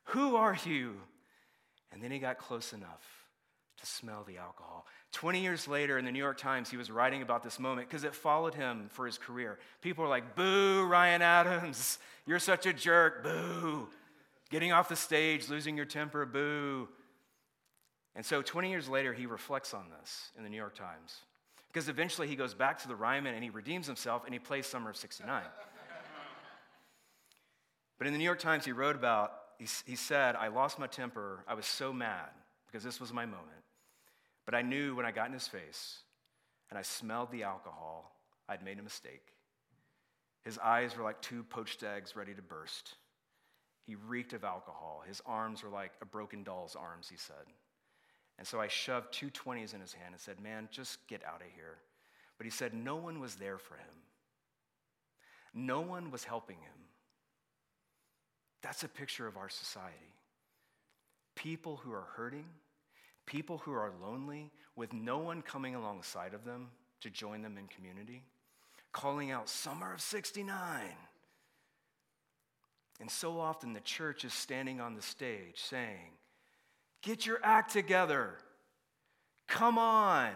Who 0.07 0.37
are 0.37 0.57
you? 0.65 0.95
And 1.93 2.03
then 2.03 2.11
he 2.11 2.19
got 2.19 2.39
close 2.39 2.73
enough 2.73 3.05
to 3.79 3.87
smell 3.87 4.25
the 4.27 4.39
alcohol. 4.39 4.87
20 5.13 5.41
years 5.41 5.69
later, 5.69 5.99
in 5.99 6.07
the 6.07 6.11
New 6.11 6.19
York 6.19 6.39
Times, 6.39 6.71
he 6.71 6.79
was 6.79 6.91
writing 6.91 7.21
about 7.21 7.43
this 7.43 7.61
moment 7.61 7.87
because 7.87 8.03
it 8.03 8.15
followed 8.15 8.55
him 8.55 8.87
for 8.89 9.05
his 9.05 9.19
career. 9.19 9.59
People 9.83 10.05
were 10.05 10.11
like, 10.11 10.35
Boo, 10.35 10.87
Ryan 10.87 11.21
Adams, 11.21 11.99
you're 12.27 12.39
such 12.39 12.65
a 12.65 12.73
jerk, 12.73 13.23
boo. 13.23 13.89
Getting 14.51 14.73
off 14.73 14.89
the 14.89 14.97
stage, 14.97 15.51
losing 15.51 15.77
your 15.77 15.87
temper, 15.87 16.25
boo. 16.25 16.89
And 18.15 18.25
so 18.25 18.41
20 18.41 18.71
years 18.71 18.89
later, 18.89 19.13
he 19.13 19.27
reflects 19.27 19.75
on 19.75 19.85
this 20.01 20.31
in 20.37 20.45
the 20.45 20.51
New 20.51 20.57
York 20.57 20.75
Times. 20.75 21.17
Because 21.73 21.89
eventually 21.89 22.29
he 22.29 22.37
goes 22.37 22.53
back 22.53 22.81
to 22.83 22.89
the 22.89 22.97
Ryman 22.97 23.35
and 23.35 23.43
he 23.43 23.51
redeems 23.51 23.87
himself 23.87 24.25
and 24.25 24.35
he 24.35 24.39
plays 24.39 24.67
Summer 24.67 24.91
of 24.91 24.97
69. 24.97 25.43
but 27.99 28.07
in 28.07 28.13
the 28.13 28.19
New 28.19 28.25
York 28.25 28.41
Times, 28.41 28.65
he 28.65 28.73
wrote 28.73 28.97
about, 28.97 29.33
he, 29.59 29.67
he 29.87 29.97
said, 29.97 30.37
I 30.37 30.49
lost 30.49 30.79
my 30.79 30.87
temper. 30.87 31.45
I 31.49 31.55
was 31.55 31.65
so 31.65 31.93
mad 31.93 32.29
because 32.67 32.85
this 32.85 33.01
was 33.01 33.13
my 33.13 33.25
moment. 33.25 33.49
But 34.45 34.55
I 34.55 34.63
knew 34.63 34.95
when 34.95 35.07
I 35.07 35.13
got 35.13 35.29
in 35.29 35.33
his 35.33 35.49
face 35.49 36.01
and 36.69 36.79
I 36.79 36.83
smelled 36.83 37.31
the 37.31 37.45
alcohol, 37.45 38.17
I'd 38.49 38.65
made 38.65 38.79
a 38.79 38.83
mistake. 38.83 39.33
His 40.45 40.59
eyes 40.59 40.97
were 40.97 41.05
like 41.05 41.23
two 41.23 41.45
poached 41.45 41.83
eggs 41.83 42.17
ready 42.17 42.35
to 42.35 42.43
burst. 42.43 42.97
He 43.87 43.95
reeked 43.95 44.33
of 44.33 44.45
alcohol. 44.45 45.05
His 45.07 45.23
arms 45.25 45.63
were 45.63 45.71
like 45.71 45.93
a 46.03 46.07
broken 46.07 46.43
doll's 46.43 46.77
arms, 46.77 47.09
he 47.09 47.17
said. 47.17 47.47
And 48.43 48.47
so 48.49 48.61
I 48.61 48.67
shoved 48.67 49.13
two 49.13 49.31
20s 49.31 49.73
in 49.73 49.81
his 49.81 49.93
hand 49.93 50.15
and 50.15 50.21
said, 50.21 50.41
Man, 50.41 50.69
just 50.73 51.07
get 51.07 51.23
out 51.25 51.43
of 51.43 51.47
here. 51.55 51.79
But 52.39 52.45
he 52.45 52.51
said, 52.51 52.75
No 52.75 52.97
one 52.97 53.21
was 53.21 53.37
there 53.37 53.57
for 53.57 53.75
him, 53.75 53.95
no 55.55 55.81
one 55.81 56.11
was 56.11 56.25
helping 56.25 56.57
him. 56.57 56.75
That's 58.61 58.83
a 58.83 58.89
picture 58.89 59.29
of 59.29 59.37
our 59.37 59.49
society. 59.49 60.17
People 61.37 61.77
who 61.85 61.93
are 61.93 62.09
hurting, 62.17 62.47
people 63.27 63.59
who 63.59 63.75
are 63.75 63.93
lonely, 64.03 64.51
with 64.75 64.93
no 64.93 65.19
one 65.19 65.43
coming 65.43 65.77
alongside 65.77 66.35
of 66.35 66.45
them 66.45 66.71
to 67.01 67.11
join 67.11 67.43
them 67.43 67.57
in 67.57 67.69
community, 67.69 68.25
calling 68.91 69.31
out, 69.31 69.49
Summer 69.49 69.95
of 69.95 70.01
69. 70.01 70.51
And 73.01 73.09
so 73.09 73.39
often 73.39 73.73
the 73.73 73.79
church 73.79 74.25
is 74.25 74.35
standing 74.35 74.81
on 74.81 74.97
the 74.97 75.03
stage 75.03 75.61
saying, 75.61 76.11
Get 77.03 77.27
your 77.27 77.41
act 77.43 77.73
together. 77.73 78.31
Come 79.49 79.77
on. 79.77 80.31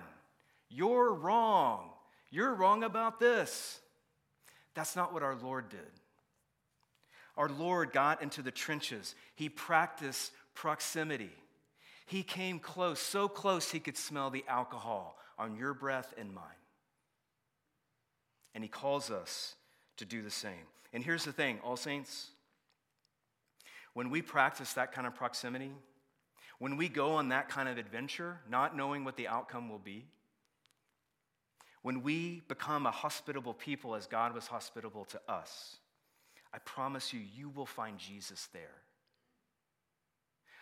You're 0.69 1.15
wrong. 1.15 1.91
You're 2.31 2.55
wrong 2.55 2.83
about 2.83 3.19
this. 3.21 3.81
That's 4.75 4.97
not 4.97 5.13
what 5.13 5.23
our 5.23 5.37
Lord 5.37 5.69
did. 5.69 5.81
Our 7.37 7.49
Lord 7.49 7.93
got 7.93 8.23
into 8.23 8.43
the 8.43 8.51
trenches, 8.51 9.15
He 9.35 9.49
practiced 9.49 10.33
proximity. 10.55 11.33
He 12.07 12.23
came 12.23 12.61
close, 12.61 13.01
so 13.01 13.29
close 13.29 13.71
he 13.73 13.81
could 13.81 13.97
smell 13.97 14.31
the 14.31 14.45
alcohol 14.47 15.19
on 15.39 15.57
your 15.57 15.75
breath 15.75 16.15
and 16.17 16.33
mine. 16.33 16.45
And 18.55 18.63
He 18.63 18.69
calls 18.69 19.11
us 19.11 19.57
to 19.97 20.05
do 20.05 20.23
the 20.23 20.31
same. 20.31 20.67
And 20.93 21.03
here's 21.05 21.25
the 21.25 21.33
thing, 21.33 21.59
All 21.63 21.77
Saints, 21.77 22.29
when 23.93 24.09
we 24.09 24.23
practice 24.23 24.75
that 24.75 24.93
kind 24.93 25.07
of 25.07 25.15
proximity, 25.15 25.73
when 26.59 26.77
we 26.77 26.89
go 26.89 27.13
on 27.15 27.29
that 27.29 27.49
kind 27.49 27.69
of 27.69 27.79
adventure, 27.79 28.41
not 28.49 28.77
knowing 28.77 29.05
what 29.05 29.17
the 29.17 29.29
outcome 29.29 29.69
will 29.69 29.79
be, 29.79 30.07
when 31.83 32.03
we 32.03 32.43
become 32.49 32.87
a 32.87 32.91
hospitable 32.91 33.55
people 33.55 33.95
as 33.95 34.07
God 34.07 34.35
was 34.35 34.47
hospitable 34.47 35.05
to 35.07 35.21
us, 35.29 35.77
I 36.53 36.59
promise 36.59 37.13
you, 37.13 37.21
you 37.21 37.49
will 37.49 37.67
find 37.67 37.99
Jesus 37.99 38.49
there. 38.53 38.83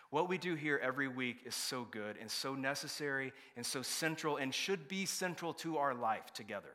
What 0.09 0.29
we 0.29 0.37
do 0.37 0.55
here 0.55 0.79
every 0.83 1.07
week 1.07 1.37
is 1.45 1.55
so 1.55 1.87
good 1.89 2.17
and 2.21 2.29
so 2.29 2.53
necessary 2.53 3.33
and 3.57 3.65
so 3.65 3.81
central 3.81 4.37
and 4.37 4.53
should 4.53 4.87
be 4.87 5.05
central 5.05 5.53
to 5.55 5.77
our 5.77 5.93
life 5.93 6.31
together. 6.33 6.69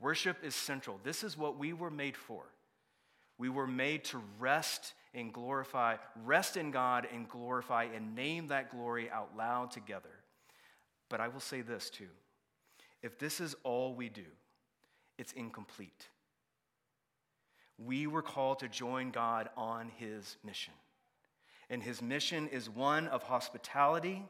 Worship 0.00 0.38
is 0.42 0.54
central. 0.54 0.98
This 1.04 1.22
is 1.22 1.36
what 1.36 1.58
we 1.58 1.72
were 1.72 1.90
made 1.90 2.16
for. 2.16 2.42
We 3.38 3.48
were 3.48 3.66
made 3.66 4.04
to 4.04 4.22
rest 4.38 4.94
and 5.14 5.32
glorify, 5.32 5.96
rest 6.24 6.56
in 6.56 6.70
God 6.70 7.06
and 7.12 7.28
glorify 7.28 7.84
and 7.94 8.14
name 8.14 8.48
that 8.48 8.70
glory 8.70 9.10
out 9.10 9.36
loud 9.36 9.70
together. 9.70 10.10
But 11.08 11.20
I 11.20 11.28
will 11.28 11.40
say 11.40 11.60
this 11.60 11.90
too 11.90 12.08
if 13.02 13.18
this 13.18 13.40
is 13.40 13.56
all 13.64 13.94
we 13.94 14.08
do, 14.08 14.26
it's 15.18 15.32
incomplete. 15.32 16.08
We 17.78 18.06
were 18.06 18.22
called 18.22 18.58
to 18.58 18.68
join 18.68 19.10
God 19.10 19.48
on 19.56 19.90
his 19.96 20.36
mission. 20.44 20.74
And 21.70 21.82
his 21.82 22.02
mission 22.02 22.48
is 22.48 22.68
one 22.68 23.06
of 23.08 23.22
hospitality, 23.22 24.24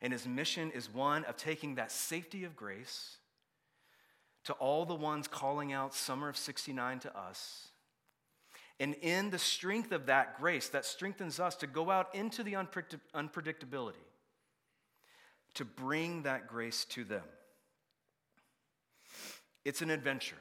and 0.00 0.12
his 0.12 0.26
mission 0.26 0.70
is 0.70 0.92
one 0.92 1.24
of 1.24 1.36
taking 1.36 1.74
that 1.74 1.92
safety 1.92 2.44
of 2.44 2.56
grace 2.56 3.18
to 4.44 4.52
all 4.54 4.86
the 4.86 4.94
ones 4.94 5.28
calling 5.28 5.72
out 5.72 5.92
Summer 5.92 6.28
of 6.28 6.36
69 6.36 7.00
to 7.00 7.18
us 7.18 7.67
and 8.80 8.94
in 9.02 9.30
the 9.30 9.38
strength 9.38 9.90
of 9.92 10.06
that 10.06 10.38
grace, 10.38 10.68
that 10.68 10.84
strengthens 10.84 11.40
us 11.40 11.56
to 11.56 11.66
go 11.66 11.90
out 11.90 12.14
into 12.14 12.42
the 12.42 12.52
unpredictability, 12.52 13.94
to 15.54 15.64
bring 15.64 16.22
that 16.22 16.46
grace 16.46 16.84
to 16.86 17.04
them. 17.04 17.24
It's 19.64 19.82
an 19.82 19.90
adventure. 19.90 20.36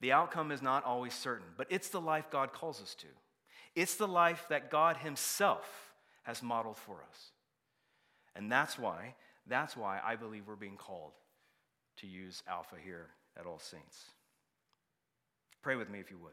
The 0.00 0.12
outcome 0.12 0.50
is 0.50 0.60
not 0.60 0.84
always 0.84 1.14
certain, 1.14 1.46
but 1.56 1.68
it's 1.70 1.88
the 1.88 2.00
life 2.00 2.30
God 2.30 2.52
calls 2.52 2.82
us 2.82 2.94
to. 2.96 3.06
It's 3.76 3.94
the 3.94 4.08
life 4.08 4.46
that 4.50 4.70
God 4.70 4.96
Himself 4.98 5.92
has 6.24 6.42
modeled 6.42 6.76
for 6.76 6.96
us. 7.08 7.30
And 8.36 8.50
that's 8.50 8.78
why, 8.78 9.14
that's 9.46 9.76
why 9.76 10.00
I 10.04 10.16
believe 10.16 10.46
we're 10.46 10.56
being 10.56 10.76
called 10.76 11.12
to 11.98 12.06
use 12.08 12.42
Alpha 12.48 12.76
here 12.82 13.10
at 13.38 13.46
All 13.46 13.60
Saints. 13.60 14.04
Pray 15.62 15.76
with 15.76 15.88
me 15.88 16.00
if 16.00 16.10
you 16.10 16.18
would. 16.18 16.32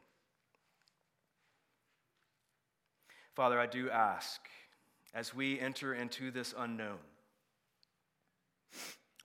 Father, 3.36 3.60
I 3.60 3.66
do 3.66 3.90
ask 3.90 4.42
as 5.14 5.34
we 5.34 5.60
enter 5.60 5.94
into 5.94 6.32
this 6.32 6.54
unknown, 6.58 7.00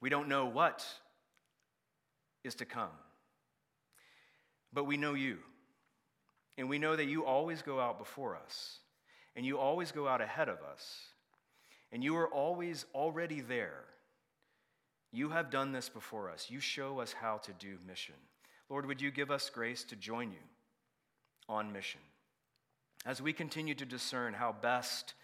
we 0.00 0.10
don't 0.10 0.28
know 0.28 0.46
what 0.46 0.86
is 2.44 2.54
to 2.56 2.64
come, 2.64 2.90
but 4.72 4.84
we 4.84 4.96
know 4.96 5.14
you. 5.14 5.38
And 6.58 6.70
we 6.70 6.78
know 6.78 6.96
that 6.96 7.04
you 7.04 7.24
always 7.24 7.60
go 7.60 7.78
out 7.80 7.98
before 7.98 8.34
us, 8.34 8.78
and 9.34 9.44
you 9.44 9.58
always 9.58 9.92
go 9.92 10.08
out 10.08 10.22
ahead 10.22 10.48
of 10.48 10.58
us, 10.62 11.00
and 11.92 12.02
you 12.02 12.16
are 12.16 12.28
always 12.28 12.86
already 12.94 13.40
there. 13.42 13.84
You 15.12 15.28
have 15.30 15.50
done 15.50 15.72
this 15.72 15.88
before 15.88 16.30
us. 16.30 16.46
You 16.48 16.60
show 16.60 17.00
us 17.00 17.12
how 17.12 17.38
to 17.38 17.52
do 17.58 17.76
mission. 17.86 18.14
Lord, 18.70 18.86
would 18.86 19.02
you 19.02 19.10
give 19.10 19.30
us 19.30 19.50
grace 19.50 19.84
to 19.84 19.96
join 19.96 20.30
you 20.30 20.44
on 21.48 21.72
mission? 21.72 22.00
As 23.06 23.22
we 23.22 23.32
continue 23.32 23.74
to 23.74 23.86
discern 23.86 24.34
how 24.34 24.52
best 24.60 25.14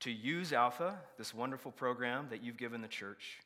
to 0.00 0.10
use 0.10 0.52
Alpha, 0.52 0.98
this 1.16 1.32
wonderful 1.32 1.72
program 1.72 2.26
that 2.28 2.44
you've 2.44 2.58
given 2.58 2.82
the 2.82 2.88
church, 2.88 3.38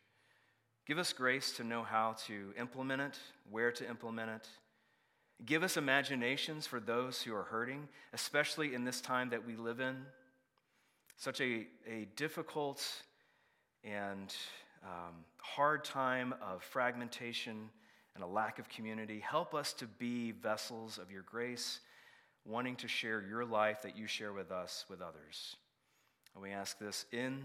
give 0.87 0.99
us 0.99 1.13
grace 1.13 1.53
to 1.53 1.63
know 1.63 1.85
how 1.85 2.17
to 2.27 2.53
implement 2.59 3.01
it, 3.01 3.19
where 3.49 3.71
to 3.71 3.89
implement 3.89 4.31
it. 4.31 4.49
Give 5.47 5.63
us 5.63 5.77
imaginations 5.77 6.67
for 6.67 6.81
those 6.81 7.23
who 7.23 7.33
are 7.33 7.45
hurting, 7.45 7.89
especially 8.13 8.75
in 8.75 8.85
this 8.85 9.01
time 9.01 9.31
that 9.31 9.47
we 9.47 9.55
live 9.55 9.79
in. 9.79 9.97
Such 11.17 11.41
a, 11.41 11.69
a 11.89 12.09
difficult 12.17 12.85
and 13.85 14.35
um, 14.83 15.15
hard 15.39 15.85
time 15.85 16.35
of 16.43 16.65
fragmentation 16.65 17.71
and 18.17 18.25
a 18.25 18.27
lack 18.27 18.59
of 18.59 18.69
community. 18.69 19.21
Help 19.21 19.55
us 19.55 19.73
to 19.75 19.87
be 19.87 20.33
vessels 20.33 20.99
of 20.99 21.13
your 21.13 21.23
grace 21.23 21.79
wanting 22.47 22.77
to 22.77 22.89
share 22.89 23.23
your 23.29 23.45
life 23.45 23.83
that 23.83 23.97
you 23.97 24.07
share 24.07 24.33
with 24.33 24.51
us 24.51 24.85
with 24.89 25.01
others. 25.01 25.57
And 26.35 26.43
we 26.43 26.51
ask 26.51 26.79
this 26.79 27.07
in 27.13 27.45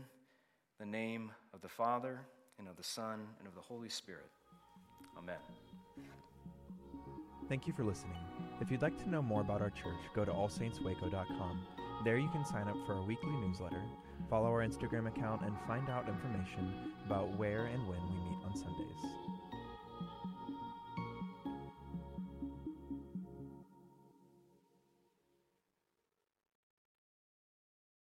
the 0.80 0.86
name 0.86 1.32
of 1.54 1.62
the 1.62 1.70
Father, 1.70 2.20
and 2.60 2.68
of 2.68 2.76
the 2.78 2.84
Son, 2.84 3.22
and 3.40 3.48
of 3.48 3.56
the 3.56 3.62
Holy 3.62 3.90
Spirit. 3.90 4.30
Amen. 5.18 5.36
Thank 7.48 7.68
you 7.68 7.74
for 7.74 7.84
listening. 7.84 8.18
If 8.60 8.72
you'd 8.72 8.82
like 8.82 8.98
to 9.04 9.10
know 9.10 9.22
more 9.22 9.42
about 9.42 9.62
our 9.62 9.70
church, 9.70 10.00
go 10.16 10.26
to 10.26 10.32
allsaintswaco.com. 10.32 11.62
There 12.04 12.18
you 12.18 12.30
can 12.30 12.46
sign 12.46 12.68
up 12.68 12.78
for 12.86 12.94
our 12.94 13.04
weekly 13.04 13.32
newsletter, 13.32 13.82
follow 14.30 14.50
our 14.50 14.66
Instagram 14.66 15.08
account, 15.08 15.44
and 15.44 15.56
find 15.68 15.90
out 15.90 16.10
information 16.10 16.94
about 17.06 17.38
where 17.38 17.66
and 17.66 17.88
when 17.88 18.00
we 18.10 18.16
meet 18.16 18.46
on 18.46 18.56
Sundays. 18.56 19.25